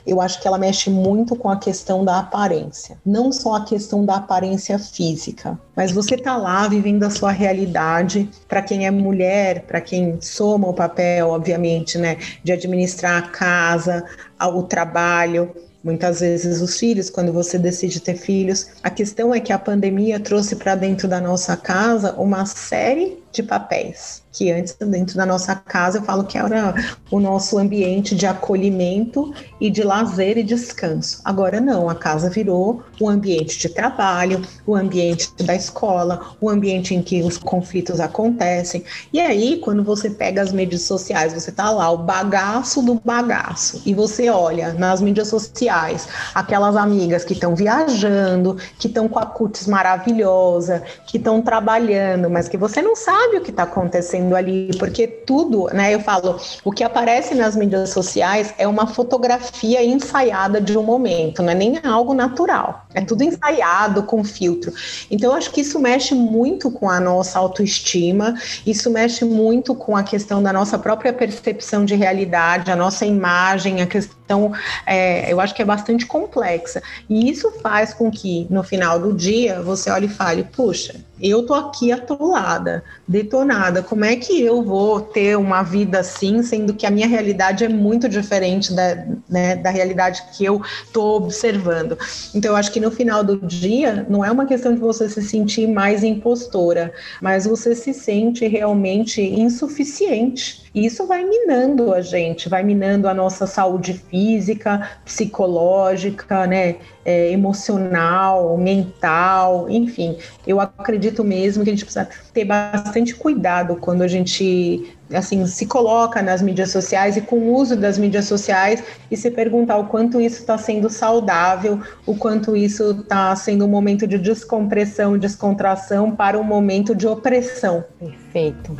Eu 0.06 0.20
acho 0.20 0.40
que 0.40 0.46
ela 0.46 0.58
mexe 0.58 0.90
muito 0.90 1.34
com 1.34 1.48
a 1.48 1.56
questão 1.56 2.04
da 2.04 2.18
aparência, 2.18 2.98
não 3.04 3.32
só 3.32 3.54
a 3.54 3.64
questão 3.64 4.04
da 4.04 4.16
aparência 4.16 4.78
física, 4.78 5.58
mas 5.74 5.92
você 5.92 6.16
tá 6.16 6.36
lá 6.36 6.68
vivendo 6.68 7.04
a 7.04 7.10
sua 7.10 7.30
realidade. 7.30 8.30
Para 8.48 8.62
quem 8.62 8.86
é 8.86 8.90
mulher, 8.90 9.62
para 9.62 9.80
quem 9.80 10.20
soma 10.20 10.68
o 10.68 10.74
papel, 10.74 11.30
obviamente, 11.30 11.98
né, 11.98 12.16
de 12.44 12.52
administrar 12.52 13.18
a 13.18 13.28
casa, 13.28 14.04
o 14.40 14.62
trabalho, 14.62 15.50
muitas 15.82 16.20
vezes 16.20 16.60
os 16.60 16.78
filhos, 16.78 17.10
quando 17.10 17.32
você 17.32 17.58
decide 17.58 18.00
ter 18.00 18.16
filhos. 18.16 18.68
A 18.82 18.90
questão 18.90 19.34
é 19.34 19.40
que 19.40 19.52
a 19.52 19.58
pandemia 19.58 20.20
trouxe 20.20 20.56
para 20.56 20.74
dentro 20.74 21.08
da 21.08 21.20
nossa 21.20 21.56
casa 21.56 22.14
uma 22.18 22.44
série 22.46 23.18
de 23.32 23.42
papéis 23.42 24.22
que 24.32 24.50
antes 24.50 24.76
dentro 24.80 25.16
da 25.16 25.26
nossa 25.26 25.54
casa 25.54 25.98
eu 25.98 26.02
falo 26.02 26.24
que 26.24 26.38
era 26.38 26.74
o 27.10 27.18
nosso 27.18 27.58
ambiente 27.58 28.14
de 28.14 28.26
acolhimento 28.26 29.32
e 29.60 29.70
de 29.70 29.82
lazer 29.82 30.38
e 30.38 30.42
descanso. 30.42 31.20
Agora 31.24 31.60
não, 31.60 31.88
a 31.88 31.94
casa 31.94 32.30
virou 32.30 32.82
o 33.00 33.08
ambiente 33.08 33.58
de 33.58 33.68
trabalho, 33.68 34.40
o 34.66 34.74
ambiente 34.74 35.30
da 35.42 35.54
escola, 35.54 36.34
o 36.40 36.48
ambiente 36.48 36.94
em 36.94 37.02
que 37.02 37.22
os 37.22 37.36
conflitos 37.36 37.98
acontecem. 37.98 38.84
E 39.12 39.20
aí, 39.20 39.58
quando 39.58 39.82
você 39.82 40.08
pega 40.08 40.42
as 40.42 40.52
mídias 40.52 40.82
sociais, 40.82 41.32
você 41.32 41.50
tá 41.50 41.70
lá, 41.70 41.90
o 41.90 41.98
bagaço 41.98 42.82
do 42.82 43.00
bagaço, 43.04 43.82
e 43.84 43.94
você 43.94 44.30
olha 44.30 44.72
nas 44.74 45.00
mídias 45.00 45.28
sociais 45.28 46.08
aquelas 46.34 46.76
amigas 46.76 47.24
que 47.24 47.32
estão 47.32 47.54
viajando, 47.54 48.56
que 48.78 48.86
estão 48.86 49.08
com 49.08 49.18
a 49.18 49.26
cutis 49.26 49.66
maravilhosa, 49.66 50.82
que 51.06 51.16
estão 51.16 51.42
trabalhando, 51.42 52.30
mas 52.30 52.48
que 52.48 52.56
você 52.56 52.80
não 52.80 52.94
sabe 52.94 53.19
o 53.36 53.40
que 53.40 53.50
está 53.50 53.62
acontecendo 53.64 53.90
acontecendo 53.90 54.34
ali, 54.34 54.70
porque 54.78 55.06
tudo, 55.06 55.66
né? 55.72 55.94
Eu 55.94 56.00
falo, 56.00 56.40
o 56.64 56.70
que 56.70 56.84
aparece 56.84 57.34
nas 57.34 57.56
mídias 57.56 57.90
sociais 57.90 58.54
é 58.58 58.66
uma 58.66 58.86
fotografia 58.86 59.84
ensaiada 59.84 60.60
de 60.60 60.76
um 60.76 60.82
momento, 60.82 61.42
não 61.42 61.50
é 61.50 61.54
nem 61.54 61.80
algo 61.84 62.14
natural. 62.14 62.86
É 62.94 63.00
tudo 63.00 63.22
ensaiado 63.22 64.02
com 64.04 64.24
filtro. 64.24 64.72
Então, 65.10 65.30
eu 65.30 65.36
acho 65.36 65.50
que 65.50 65.60
isso 65.60 65.78
mexe 65.78 66.14
muito 66.14 66.70
com 66.70 66.88
a 66.88 67.00
nossa 67.00 67.38
autoestima, 67.38 68.34
isso 68.66 68.90
mexe 68.90 69.24
muito 69.24 69.74
com 69.74 69.96
a 69.96 70.02
questão 70.02 70.42
da 70.42 70.52
nossa 70.52 70.78
própria 70.78 71.12
percepção 71.12 71.84
de 71.84 71.94
realidade, 71.94 72.70
a 72.70 72.76
nossa 72.76 73.04
imagem, 73.04 73.82
a 73.82 73.86
questão 73.86 74.19
Então, 74.30 74.52
é, 74.86 75.32
eu 75.32 75.40
acho 75.40 75.52
que 75.52 75.60
é 75.60 75.64
bastante 75.64 76.06
complexa. 76.06 76.80
E 77.08 77.28
isso 77.28 77.50
faz 77.60 77.92
com 77.92 78.08
que, 78.08 78.46
no 78.48 78.62
final 78.62 78.96
do 79.00 79.12
dia, 79.12 79.60
você 79.60 79.90
olhe 79.90 80.06
e 80.06 80.08
fale: 80.08 80.44
puxa, 80.44 81.00
eu 81.20 81.44
tô 81.44 81.52
aqui 81.52 81.90
atolada, 81.90 82.84
detonada. 83.08 83.82
Como 83.82 84.04
é 84.04 84.14
que 84.14 84.40
eu 84.40 84.62
vou 84.62 85.00
ter 85.00 85.36
uma 85.36 85.64
vida 85.64 85.98
assim, 85.98 86.44
sendo 86.44 86.74
que 86.74 86.86
a 86.86 86.90
minha 86.92 87.08
realidade 87.08 87.64
é 87.64 87.68
muito 87.68 88.08
diferente 88.08 88.72
da, 88.72 89.04
né, 89.28 89.56
da 89.56 89.70
realidade 89.70 90.22
que 90.32 90.44
eu 90.44 90.62
tô 90.92 91.16
observando? 91.16 91.98
Então, 92.32 92.52
eu 92.52 92.56
acho 92.56 92.70
que 92.70 92.78
no 92.78 92.92
final 92.92 93.24
do 93.24 93.36
dia, 93.36 94.06
não 94.08 94.24
é 94.24 94.30
uma 94.30 94.46
questão 94.46 94.72
de 94.72 94.80
você 94.80 95.08
se 95.08 95.22
sentir 95.22 95.66
mais 95.66 96.04
impostora, 96.04 96.92
mas 97.20 97.46
você 97.46 97.74
se 97.74 97.92
sente 97.92 98.46
realmente 98.46 99.20
insuficiente. 99.20 100.69
E 100.74 100.86
isso 100.86 101.06
vai 101.06 101.24
minando 101.24 101.92
a 101.92 102.00
gente, 102.00 102.48
vai 102.48 102.62
minando 102.62 103.08
a 103.08 103.14
nossa 103.14 103.46
saúde 103.46 103.94
física, 103.94 104.90
psicológica, 105.04 106.46
né? 106.46 106.76
é, 107.04 107.30
emocional, 107.32 108.56
mental, 108.56 109.68
enfim. 109.68 110.16
Eu 110.46 110.60
acredito 110.60 111.24
mesmo 111.24 111.64
que 111.64 111.70
a 111.70 111.72
gente 111.72 111.84
precisa 111.84 112.08
ter 112.32 112.44
bastante 112.44 113.14
cuidado 113.14 113.76
quando 113.76 114.02
a 114.02 114.08
gente 114.08 114.96
assim 115.12 115.44
se 115.44 115.66
coloca 115.66 116.22
nas 116.22 116.40
mídias 116.40 116.70
sociais 116.70 117.16
e 117.16 117.20
com 117.20 117.36
o 117.36 117.54
uso 117.54 117.76
das 117.76 117.98
mídias 117.98 118.26
sociais 118.26 118.84
e 119.10 119.16
se 119.16 119.28
perguntar 119.28 119.76
o 119.78 119.86
quanto 119.86 120.20
isso 120.20 120.40
está 120.40 120.56
sendo 120.56 120.88
saudável, 120.88 121.80
o 122.06 122.14
quanto 122.14 122.56
isso 122.56 122.92
está 122.92 123.34
sendo 123.34 123.64
um 123.64 123.68
momento 123.68 124.06
de 124.06 124.18
descompressão, 124.18 125.18
descontração 125.18 126.14
para 126.14 126.38
um 126.38 126.44
momento 126.44 126.94
de 126.94 127.08
opressão. 127.08 127.84
Perfeito. 127.98 128.76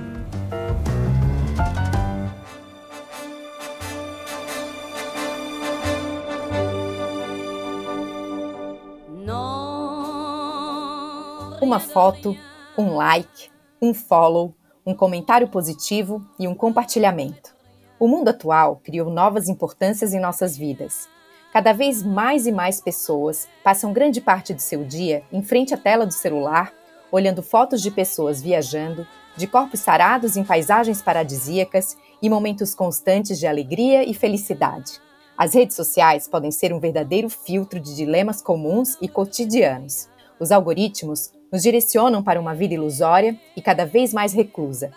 Uma 11.70 11.78
foto, 11.78 12.37
um 12.76 12.96
like, 12.96 13.48
um 13.80 13.94
follow, 13.94 14.52
um 14.85 14.92
comentário 14.92 15.46
positivo 15.46 16.20
e 16.37 16.48
um 16.48 16.54
compartilhamento. 16.54 17.54
O 17.96 18.09
mundo 18.09 18.26
atual 18.26 18.80
criou 18.83 19.09
novas 19.09 19.48
importâncias 19.48 20.12
em 20.12 20.18
nossas 20.18 20.56
vidas. 20.56 21.09
Cada 21.52 21.72
vez 21.72 22.02
mais 22.02 22.44
e 22.44 22.50
mais 22.50 22.80
pessoas 22.80 23.46
passam 23.62 23.92
grande 23.92 24.20
parte 24.20 24.52
do 24.52 24.61
seu 24.61 24.83
dia 24.83 25.22
em 25.30 25.44
frente 25.44 25.72
à 25.72 25.76
tela 25.76 26.04
do 26.04 26.12
celular, 26.12 26.72
olhando 27.12 27.40
fotos 27.40 27.80
de 27.80 27.92
pessoas 27.92 28.42
viajando, 28.42 29.06
de 29.37 29.46
corpos 29.46 29.78
sarados 29.78 30.37
em 30.37 30.42
paisagens 30.42 31.00
paradisíacas 31.00 31.96
e 32.20 32.28
momentos 32.28 32.74
constantes 32.74 33.38
de 33.38 33.46
alegria 33.46 34.02
e 34.02 34.12
felicidade. 34.12 35.00
As 35.38 35.54
redes 35.54 35.76
sociais 35.76 36.26
podem 36.26 36.50
ser 36.50 36.72
um 36.72 36.80
verdadeiro 36.80 37.30
filtro 37.30 37.78
de 37.78 37.94
dilemas 37.94 38.42
comuns 38.42 38.98
e 39.00 39.06
cotidianos. 39.06 40.09
Os 40.40 40.50
algoritmos 40.50 41.30
nos 41.50 41.62
direcionam 41.62 42.22
para 42.22 42.40
uma 42.40 42.54
vida 42.54 42.74
ilusória 42.74 43.38
e 43.56 43.62
cada 43.62 43.84
vez 43.84 44.12
mais 44.12 44.32
reclusa. 44.32 44.92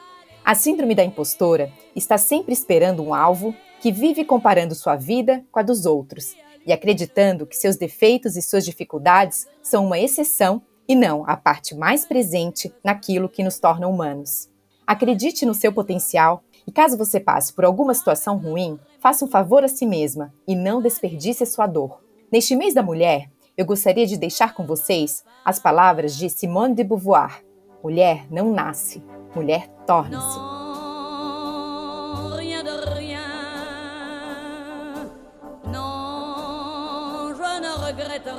A 0.45 0.53
síndrome 0.55 0.93
da 0.93 1.03
impostora 1.03 1.71
está 1.95 2.17
sempre 2.17 2.53
esperando 2.53 3.01
um 3.01 3.13
alvo 3.13 3.55
que 3.79 3.91
vive 3.91 4.25
comparando 4.25 4.75
sua 4.75 4.95
vida 4.95 5.43
com 5.51 5.59
a 5.59 5.63
dos 5.63 5.85
outros 5.85 6.35
e 6.65 6.71
acreditando 6.71 7.45
que 7.45 7.55
seus 7.55 7.75
defeitos 7.75 8.35
e 8.35 8.41
suas 8.41 8.65
dificuldades 8.65 9.47
são 9.61 9.85
uma 9.85 9.99
exceção 9.99 10.61
e 10.87 10.95
não 10.95 11.23
a 11.27 11.35
parte 11.37 11.75
mais 11.75 12.05
presente 12.05 12.73
naquilo 12.83 13.29
que 13.29 13.43
nos 13.43 13.59
torna 13.59 13.87
humanos. 13.87 14.49
Acredite 14.85 15.45
no 15.45 15.53
seu 15.53 15.71
potencial 15.71 16.43
e 16.67 16.71
caso 16.71 16.97
você 16.97 17.19
passe 17.19 17.53
por 17.53 17.65
alguma 17.65 17.93
situação 17.93 18.37
ruim, 18.37 18.79
faça 18.99 19.23
um 19.23 19.29
favor 19.29 19.63
a 19.63 19.67
si 19.67 19.85
mesma 19.85 20.33
e 20.47 20.55
não 20.55 20.81
desperdice 20.81 21.45
sua 21.45 21.67
dor. 21.67 22.01
Neste 22.31 22.55
mês 22.55 22.73
da 22.73 22.83
mulher, 22.83 23.29
eu 23.57 23.65
gostaria 23.65 24.05
de 24.05 24.17
deixar 24.17 24.53
com 24.53 24.65
vocês 24.65 25.23
as 25.45 25.59
palavras 25.59 26.15
de 26.17 26.29
Simone 26.29 26.75
de 26.75 26.83
Beauvoir: 26.83 27.43
Mulher 27.83 28.25
não 28.31 28.51
nasce, 28.51 29.03
mulher 29.35 29.67
torna-se. 29.85 30.53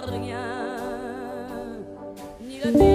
rien, 0.07 0.75
ni 2.43 2.94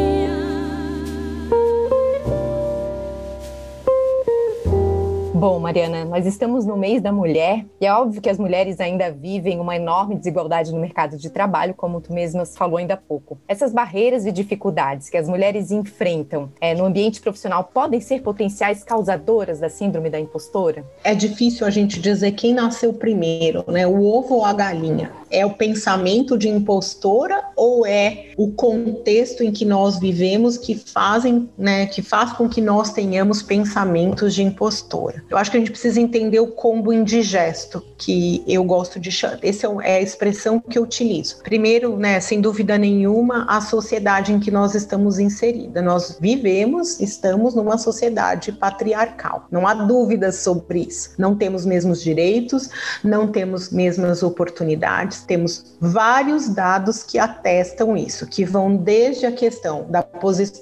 Bom, 5.40 5.58
Mariana, 5.58 6.04
nós 6.04 6.26
estamos 6.26 6.66
no 6.66 6.76
mês 6.76 7.02
da 7.02 7.14
mulher 7.14 7.66
e 7.80 7.86
é 7.86 7.94
óbvio 7.94 8.22
que 8.22 8.30
as 8.30 8.38
mulheres 8.38 8.82
ainda 8.82 9.10
vivem 9.10 9.58
uma 9.58 9.74
enorme 9.74 10.18
desigualdade 10.18 10.70
no 10.74 10.82
mercado 10.82 11.16
de 11.16 11.30
trabalho, 11.30 11.74
como 11.74 12.02
tu 12.02 12.12
mesma 12.12 12.46
falou 12.46 12.76
ainda 12.76 12.96
há 12.96 12.98
pouco. 12.98 13.40
Essas 13.48 13.72
barreiras 13.72 14.26
e 14.26 14.34
dificuldades 14.34 15.10
que 15.10 15.16
as 15.16 15.30
mulheres 15.30 15.72
enfrentam 15.72 16.52
é, 16.60 16.76
no 16.76 16.84
ambiente 16.84 17.22
profissional 17.22 17.64
podem 17.74 18.02
ser 18.02 18.22
potenciais 18.22 18.84
causadoras 18.84 19.62
da 19.62 19.70
síndrome 19.70 20.10
da 20.10 20.20
impostora? 20.20 20.84
É 21.06 21.16
difícil 21.16 21.66
a 21.66 21.70
gente 21.70 22.02
dizer 22.02 22.34
quem 22.34 22.54
nasceu 22.54 22.92
primeiro, 22.92 23.64
né? 23.66 23.88
O 23.88 24.04
ovo 24.04 24.36
ou 24.36 24.46
a 24.46 24.52
galinha? 24.52 25.10
É 25.32 25.46
o 25.46 25.52
pensamento 25.52 26.38
de 26.38 26.50
impostora 26.50 27.44
ou 27.56 27.86
é 27.86 28.32
o 28.38 28.52
contexto 28.52 29.44
em 29.44 29.52
que 29.52 29.66
nós 29.66 30.00
vivemos 30.00 30.58
que 30.58 30.76
fazem, 30.76 31.50
né, 31.58 31.86
que 31.86 32.02
faz 32.02 32.34
com 32.34 32.48
que 32.48 32.62
nós 32.62 32.92
tenhamos 32.92 33.42
pensamentos 33.42 34.34
de 34.34 34.44
impostora? 34.44 35.24
Eu 35.30 35.38
acho 35.38 35.52
que 35.52 35.58
a 35.58 35.60
gente 35.60 35.72
precisa 35.72 36.00
entender 36.00 36.40
o 36.40 36.48
combo 36.48 36.94
indigesto, 36.94 37.84
que 37.98 38.44
eu 38.48 38.64
gosto 38.64 39.00
de 39.00 39.12
chamar. 39.12 39.40
Essa 39.44 39.68
é, 39.68 39.92
é 39.92 39.96
a 39.98 40.02
expressão 40.02 40.60
que 40.60 40.78
eu 40.78 40.84
utilizo. 40.84 41.42
Primeiro, 41.44 41.98
né, 41.98 42.20
sem 42.20 42.42
dúvida 42.42 42.78
nenhuma, 42.78 43.46
a 43.50 43.62
sociedade 43.62 44.32
em 44.32 44.40
que 44.40 44.52
nós 44.52 44.76
estamos 44.76 45.20
inserida. 45.20 45.82
Nós 45.82 46.18
vivemos, 46.20 47.00
estamos 47.00 47.56
numa 47.56 47.78
sociedade 47.78 48.52
patriarcal. 48.52 49.48
Não 49.52 49.68
há 49.68 49.74
dúvidas 49.74 50.38
sobre 50.38 50.80
isso. 50.82 51.12
Não 51.18 51.36
temos 51.36 51.66
mesmos 51.66 52.02
direitos, 52.02 52.70
não 53.04 53.28
temos 53.28 53.70
mesmas 53.70 54.24
oportunidades, 54.24 55.19
temos 55.22 55.78
vários 55.80 56.50
dados 56.50 57.04
que 57.04 57.18
atestam 57.18 57.96
isso, 57.96 58.28
que 58.28 58.46
vão 58.46 58.76
desde 58.76 59.26
a 59.26 59.32
questão 59.32 59.86
da 59.90 60.04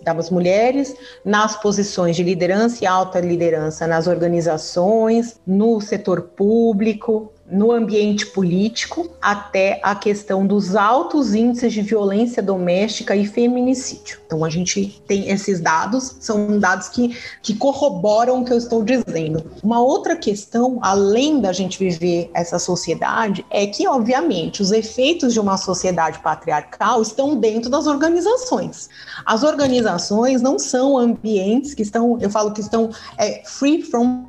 das 0.03 0.29
mulheres 0.29 0.95
nas 1.23 1.55
posições 1.61 2.15
de 2.15 2.23
liderança 2.23 2.83
e 2.83 2.87
alta 2.87 3.19
liderança 3.19 3.87
nas 3.87 4.07
organizações 4.07 4.37
organizações, 4.47 5.39
no 5.45 5.79
setor 5.81 6.21
público, 6.21 7.31
no 7.49 7.71
ambiente 7.71 8.25
político 8.25 9.09
até 9.21 9.79
a 9.81 9.95
questão 9.95 10.45
dos 10.45 10.75
altos 10.75 11.33
índices 11.33 11.71
de 11.71 11.81
violência 11.81 12.43
doméstica 12.43 13.15
e 13.15 13.25
feminicídio. 13.25 14.19
Então 14.25 14.43
a 14.43 14.49
gente 14.49 15.01
tem 15.07 15.29
esses 15.29 15.61
dados, 15.61 16.17
são 16.19 16.59
dados 16.59 16.89
que, 16.89 17.17
que 17.41 17.55
corroboram 17.55 18.41
o 18.41 18.45
que 18.45 18.51
eu 18.51 18.57
estou 18.57 18.83
dizendo. 18.83 19.49
Uma 19.63 19.81
outra 19.81 20.15
questão, 20.17 20.79
além 20.81 21.39
da 21.39 21.53
gente 21.53 21.79
viver 21.79 22.29
essa 22.33 22.59
sociedade, 22.59 23.45
é 23.49 23.65
que, 23.65 23.87
obviamente, 23.87 24.61
os 24.61 24.71
efeitos 24.71 25.33
de 25.33 25.39
uma 25.39 25.57
sociedade 25.57 26.19
patriarcal 26.19 27.01
estão 27.01 27.35
dentro 27.37 27.69
das 27.69 27.87
organizações. 27.87 28.89
As 29.25 29.43
organizações 29.43 30.41
não 30.41 30.59
são 30.59 30.97
ambientes 30.97 31.73
que 31.73 31.81
estão, 31.81 32.17
eu 32.19 32.29
falo 32.29 32.51
que 32.51 32.61
estão 32.61 32.89
é, 33.17 33.41
free 33.45 33.81
from 33.81 34.25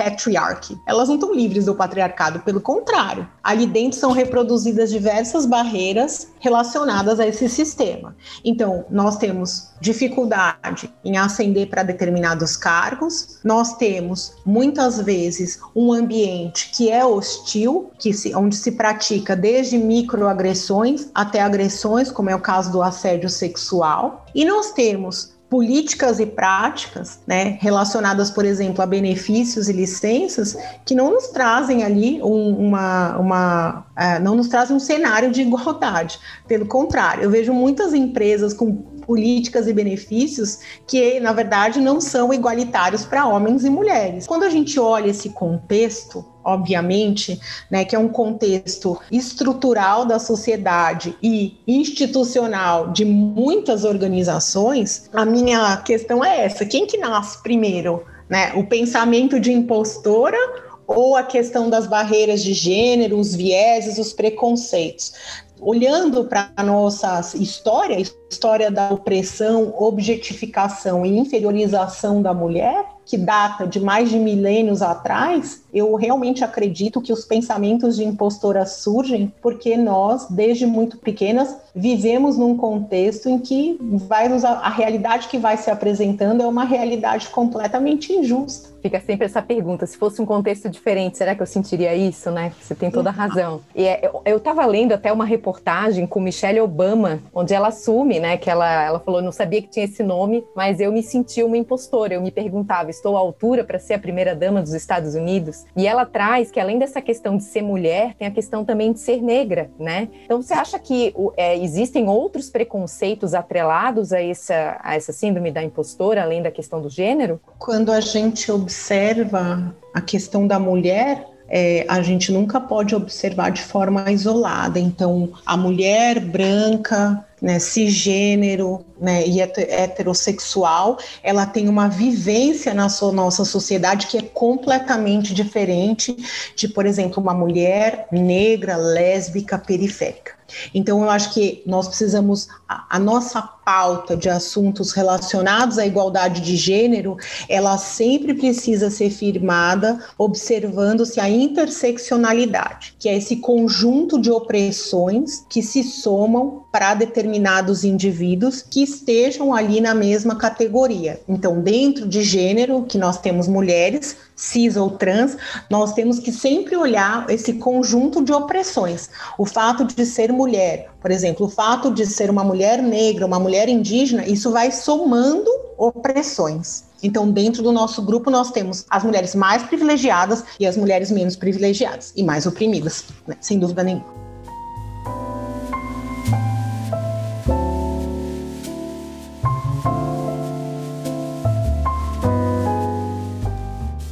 patriarchy. 0.00 0.80
Elas 0.86 1.08
não 1.08 1.16
estão 1.16 1.34
livres 1.34 1.66
do 1.66 1.74
patriarcado, 1.74 2.40
pelo 2.40 2.60
contrário. 2.60 3.28
Ali 3.44 3.66
dentro 3.66 3.98
são 3.98 4.12
reproduzidas 4.12 4.90
diversas 4.90 5.44
barreiras 5.44 6.28
relacionadas 6.38 7.20
a 7.20 7.26
esse 7.26 7.48
sistema. 7.50 8.16
Então, 8.42 8.86
nós 8.90 9.18
temos 9.18 9.68
dificuldade 9.78 10.90
em 11.04 11.18
ascender 11.18 11.68
para 11.68 11.82
determinados 11.82 12.56
cargos, 12.56 13.38
nós 13.44 13.76
temos 13.76 14.34
muitas 14.44 15.00
vezes 15.00 15.58
um 15.76 15.92
ambiente 15.92 16.70
que 16.74 16.90
é 16.90 17.04
hostil, 17.04 17.90
que 17.98 18.12
se, 18.12 18.34
onde 18.34 18.56
se 18.56 18.72
pratica 18.72 19.36
desde 19.36 19.76
microagressões 19.76 21.08
até 21.14 21.40
agressões, 21.40 22.10
como 22.10 22.30
é 22.30 22.34
o 22.34 22.40
caso 22.40 22.72
do 22.72 22.82
assédio 22.82 23.28
sexual, 23.28 24.24
e 24.34 24.44
nós 24.44 24.72
temos 24.72 25.39
políticas 25.50 26.20
e 26.20 26.26
práticas, 26.26 27.18
né, 27.26 27.58
relacionadas, 27.60 28.30
por 28.30 28.44
exemplo, 28.44 28.80
a 28.82 28.86
benefícios 28.86 29.68
e 29.68 29.72
licenças, 29.72 30.56
que 30.86 30.94
não 30.94 31.10
nos 31.10 31.26
trazem 31.26 31.82
ali 31.82 32.22
um, 32.22 32.68
uma, 32.68 33.18
uma 33.18 33.78
uh, 33.80 34.22
não 34.22 34.36
nos 34.36 34.46
trazem 34.46 34.76
um 34.76 34.80
cenário 34.80 35.32
de 35.32 35.42
igualdade. 35.42 36.20
Pelo 36.46 36.66
contrário, 36.66 37.24
eu 37.24 37.30
vejo 37.30 37.52
muitas 37.52 37.92
empresas 37.92 38.54
com 38.54 38.99
políticas 39.10 39.66
e 39.66 39.72
benefícios 39.72 40.60
que, 40.86 41.18
na 41.18 41.32
verdade, 41.32 41.80
não 41.80 42.00
são 42.00 42.32
igualitários 42.32 43.04
para 43.04 43.26
homens 43.26 43.64
e 43.64 43.68
mulheres. 43.68 44.24
Quando 44.24 44.44
a 44.44 44.48
gente 44.48 44.78
olha 44.78 45.10
esse 45.10 45.30
contexto, 45.30 46.24
obviamente, 46.44 47.40
né, 47.68 47.84
que 47.84 47.96
é 47.96 47.98
um 47.98 48.08
contexto 48.08 48.96
estrutural 49.10 50.04
da 50.04 50.20
sociedade 50.20 51.16
e 51.20 51.58
institucional 51.66 52.92
de 52.92 53.04
muitas 53.04 53.82
organizações, 53.82 55.10
a 55.12 55.24
minha 55.24 55.78
questão 55.78 56.24
é 56.24 56.44
essa: 56.44 56.64
quem 56.64 56.86
que 56.86 56.96
nasce 56.96 57.42
primeiro, 57.42 58.04
né? 58.28 58.52
O 58.54 58.64
pensamento 58.64 59.40
de 59.40 59.50
impostora 59.50 60.38
ou 60.86 61.16
a 61.16 61.24
questão 61.24 61.68
das 61.68 61.88
barreiras 61.88 62.44
de 62.44 62.52
gênero, 62.52 63.18
os 63.18 63.34
vieses, 63.34 63.98
os 63.98 64.12
preconceitos 64.12 65.12
olhando 65.60 66.24
para 66.24 66.50
a 66.56 66.62
nossa 66.62 67.20
história, 67.36 67.98
história 68.30 68.70
da 68.70 68.90
opressão, 68.90 69.74
objetificação 69.78 71.04
e 71.04 71.18
inferiorização 71.18 72.22
da 72.22 72.32
mulher, 72.32 72.84
que 73.10 73.18
data 73.18 73.66
de 73.66 73.80
mais 73.80 74.08
de 74.08 74.18
milênios 74.20 74.82
atrás, 74.82 75.64
eu 75.74 75.96
realmente 75.96 76.44
acredito 76.44 77.00
que 77.00 77.12
os 77.12 77.24
pensamentos 77.24 77.96
de 77.96 78.04
impostora 78.04 78.64
surgem 78.64 79.32
porque 79.42 79.76
nós, 79.76 80.28
desde 80.30 80.64
muito 80.64 80.96
pequenas, 80.96 81.56
vivemos 81.74 82.38
num 82.38 82.56
contexto 82.56 83.28
em 83.28 83.38
que 83.38 83.76
vai 83.80 84.28
nos, 84.28 84.44
a 84.44 84.68
realidade 84.68 85.26
que 85.26 85.38
vai 85.38 85.56
se 85.56 85.68
apresentando 85.70 86.40
é 86.40 86.46
uma 86.46 86.64
realidade 86.64 87.28
completamente 87.30 88.12
injusta. 88.12 88.70
Fica 88.82 89.00
sempre 89.00 89.26
essa 89.26 89.42
pergunta: 89.42 89.86
se 89.86 89.96
fosse 89.96 90.20
um 90.20 90.26
contexto 90.26 90.68
diferente, 90.68 91.18
será 91.18 91.34
que 91.34 91.42
eu 91.42 91.46
sentiria 91.46 91.94
isso, 91.94 92.30
né? 92.30 92.52
Você 92.60 92.74
tem 92.74 92.90
toda 92.90 93.10
a 93.10 93.12
razão. 93.12 93.60
E 93.74 93.84
é, 93.84 94.10
eu 94.24 94.36
estava 94.38 94.64
lendo 94.66 94.92
até 94.92 95.12
uma 95.12 95.24
reportagem 95.24 96.06
com 96.06 96.20
Michelle 96.20 96.60
Obama, 96.60 97.20
onde 97.34 97.54
ela 97.54 97.68
assume, 97.68 98.18
né, 98.20 98.36
que 98.36 98.50
ela, 98.50 98.84
ela 98.84 99.00
falou: 99.00 99.22
não 99.22 99.32
sabia 99.32 99.62
que 99.62 99.68
tinha 99.68 99.84
esse 99.84 100.02
nome, 100.02 100.44
mas 100.54 100.80
eu 100.80 100.92
me 100.92 101.02
senti 101.02 101.42
uma 101.42 101.56
impostora. 101.56 102.14
Eu 102.14 102.22
me 102.22 102.30
perguntava: 102.30 102.90
estou 102.90 103.16
à 103.16 103.20
altura 103.20 103.64
para 103.64 103.78
ser 103.78 103.94
a 103.94 103.98
primeira 103.98 104.34
dama 104.34 104.62
dos 104.62 104.72
Estados 104.72 105.14
Unidos? 105.14 105.64
E 105.76 105.86
ela 105.86 106.04
traz 106.04 106.50
que 106.50 106.60
além 106.60 106.78
dessa 106.78 107.00
questão 107.00 107.36
de 107.36 107.44
ser 107.44 107.62
mulher, 107.62 108.14
tem 108.14 108.26
a 108.26 108.30
questão 108.30 108.64
também 108.64 108.92
de 108.92 109.00
ser 109.00 109.22
negra, 109.22 109.70
né? 109.78 110.08
Então 110.24 110.40
você 110.40 110.54
acha 110.54 110.78
que 110.78 111.14
é, 111.36 111.56
existem 111.58 112.08
outros 112.08 112.48
preconceitos 112.50 113.34
atrelados 113.34 114.12
a 114.12 114.22
essa, 114.22 114.78
a 114.82 114.96
essa 114.96 115.12
síndrome 115.12 115.50
da 115.50 115.62
impostora, 115.62 116.22
além 116.22 116.42
da 116.42 116.50
questão 116.50 116.80
do 116.80 116.88
gênero? 116.88 117.40
Quando 117.58 117.92
a 117.92 118.00
gente 118.00 118.50
observa 118.70 119.74
a 119.92 120.00
questão 120.00 120.46
da 120.46 120.56
mulher, 120.60 121.26
é, 121.48 121.84
a 121.88 122.00
gente 122.00 122.30
nunca 122.30 122.60
pode 122.60 122.94
observar 122.94 123.50
de 123.50 123.60
forma 123.60 124.12
isolada. 124.12 124.78
Então, 124.78 125.32
a 125.44 125.56
mulher 125.56 126.20
branca, 126.20 127.26
né, 127.42 127.58
cisgênero 127.58 128.84
né, 129.00 129.26
e 129.26 129.40
heterossexual, 129.40 130.98
ela 131.24 131.44
tem 131.44 131.68
uma 131.68 131.88
vivência 131.88 132.72
na 132.72 132.88
sua, 132.88 133.10
nossa 133.10 133.44
sociedade 133.44 134.06
que 134.06 134.18
é 134.18 134.22
completamente 134.22 135.34
diferente 135.34 136.16
de, 136.54 136.68
por 136.68 136.86
exemplo, 136.86 137.20
uma 137.20 137.34
mulher 137.34 138.06
negra, 138.12 138.76
lésbica, 138.76 139.58
periférica. 139.58 140.39
Então, 140.74 141.02
eu 141.02 141.10
acho 141.10 141.32
que 141.32 141.62
nós 141.66 141.88
precisamos, 141.88 142.48
a, 142.68 142.96
a, 142.96 142.98
nossa 142.98 143.40
pauta 143.42 144.16
de 144.16 144.28
assuntos 144.28 144.92
relacionados 144.92 145.78
à 145.78 145.86
igualdade 145.86 146.40
de 146.40 146.56
gênero, 146.56 147.16
ela 147.48 147.78
sempre 147.78 148.34
precisa 148.34 148.90
ser 148.90 149.10
firmada 149.10 149.98
observando-se 150.18 151.20
a 151.20 151.28
interseccionalidade, 151.28 152.94
que 152.98 153.08
é 153.08 153.16
esse 153.16 153.36
conjunto 153.36 154.20
de 154.20 154.30
opressões 154.30 155.44
que 155.48 155.62
se 155.62 155.82
somam 155.84 156.64
para 156.72 156.94
determinados 156.94 157.84
indivíduos 157.84 158.62
que 158.62 158.82
estejam 158.82 159.54
ali 159.54 159.80
na 159.80 159.94
mesma 159.94 160.36
categoria. 160.36 161.20
Então, 161.28 161.60
dentro 161.60 162.08
de 162.08 162.22
gênero, 162.22 162.84
que 162.84 162.98
nós 162.98 163.18
temos 163.18 163.48
mulheres, 163.48 164.16
cis 164.40 164.76
ou 164.76 164.90
trans, 164.90 165.36
nós 165.68 165.92
temos 165.92 166.18
que 166.18 166.32
sempre 166.32 166.74
olhar 166.74 167.28
esse 167.28 167.54
conjunto 167.54 168.24
de 168.24 168.32
opressões. 168.32 169.10
O 169.36 169.44
fato 169.44 169.84
de 169.84 170.06
ser 170.06 170.32
mulher, 170.32 170.88
por 171.00 171.10
exemplo, 171.10 171.46
o 171.46 171.50
fato 171.50 171.92
de 171.92 172.06
ser 172.06 172.30
uma 172.30 172.42
mulher 172.42 172.82
negra, 172.82 173.26
uma 173.26 173.38
mulher 173.38 173.68
indígena, 173.68 174.26
isso 174.26 174.50
vai 174.50 174.70
somando 174.72 175.50
opressões. 175.76 176.84
Então, 177.02 177.30
dentro 177.30 177.62
do 177.62 177.72
nosso 177.72 178.02
grupo, 178.02 178.30
nós 178.30 178.50
temos 178.50 178.84
as 178.88 179.04
mulheres 179.04 179.34
mais 179.34 179.62
privilegiadas 179.62 180.44
e 180.58 180.66
as 180.66 180.76
mulheres 180.76 181.10
menos 181.10 181.36
privilegiadas 181.36 182.12
e 182.16 182.22
mais 182.22 182.46
oprimidas, 182.46 183.04
né? 183.26 183.36
sem 183.40 183.58
dúvida 183.58 183.82
nenhuma. 183.82 184.29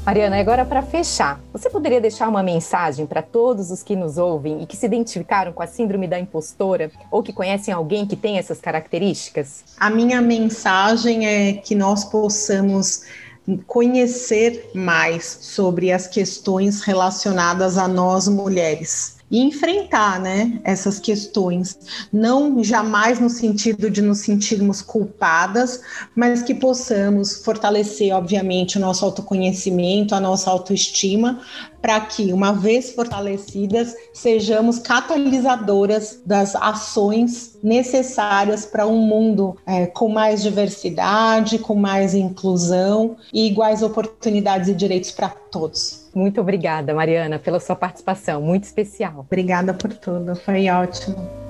Mariana, 0.09 0.41
agora 0.41 0.65
para 0.65 0.81
fechar, 0.81 1.39
você 1.53 1.69
poderia 1.69 2.01
deixar 2.01 2.31
uma 2.31 2.43
mensagem 2.43 3.05
para 3.05 3.21
todos 3.21 3.71
os 3.71 3.83
que 3.83 3.95
nos 3.95 4.17
ouvem 4.17 4.63
e 4.63 4.67
que 4.67 4.75
se 4.75 4.87
identificaram 4.87 5.53
com 5.53 5.63
a 5.63 5.67
síndrome 5.67 6.09
da 6.09 6.19
impostora 6.19 6.91
ou 7.11 7.23
que 7.23 7.31
conhecem 7.31 7.75
alguém 7.75 8.07
que 8.07 8.17
tem 8.17 8.39
essas 8.39 8.59
características? 8.59 9.65
A 9.79 9.91
minha 9.91 10.23
mensagem 10.23 11.27
é 11.27 11.53
que 11.53 11.75
nós 11.75 12.07
possamos 12.07 13.03
conhecer 13.67 14.71
mais 14.75 15.41
sobre 15.43 15.93
as 15.93 16.07
questões 16.07 16.81
relacionadas 16.81 17.77
a 17.77 17.87
nós 17.87 18.29
mulheres 18.29 19.18
e 19.31 19.41
enfrentar 19.41 20.21
né, 20.21 20.61
essas 20.65 20.99
questões, 20.99 21.79
não 22.13 22.63
jamais 22.63 23.21
no 23.21 23.29
sentido 23.29 23.91
de 23.91 24.01
nos 24.01 24.19
sentirmos 24.19 24.81
culpadas, 24.81 25.81
mas 26.15 26.43
que 26.43 26.55
possamos 26.55 27.45
fortalecer, 27.45 28.15
obviamente, 28.15 28.79
o 28.79 28.81
nosso 28.81 29.05
autoconhecimento, 29.05 30.15
a 30.15 30.21
nossa 30.21 30.51
autoestima, 30.51 31.41
para 31.81 32.01
que, 32.01 32.33
uma 32.33 32.53
vez 32.53 32.91
fortalecidas, 32.93 33.95
sejamos 34.13 34.79
catalisadoras 34.79 36.21
das 36.27 36.57
ações 36.57 37.57
necessárias 37.63 38.67
para 38.67 38.87
um 38.87 38.99
mundo 38.99 39.57
é, 39.67 39.87
com 39.87 40.09
mais 40.09 40.43
diversidade, 40.43 41.59
com 41.59 41.75
mais 41.75 42.15
inclusão 42.15 43.17
e 43.33 43.47
iguais 43.47 43.83
oportunidades 43.83 44.69
e 44.69 44.75
direitos 44.75 45.11
para 45.13 45.29
todos. 45.29 46.08
Muito 46.19 46.41
obrigada, 46.41 46.93
Mariana, 46.93 47.39
pela 47.39 47.61
sua 47.61 47.77
participação, 47.77 48.43
muito 48.43 48.65
especial. 48.65 49.21
Obrigada 49.21 49.73
por 49.73 49.93
tudo, 49.93 50.35
foi 50.35 50.69
ótimo. 50.69 51.48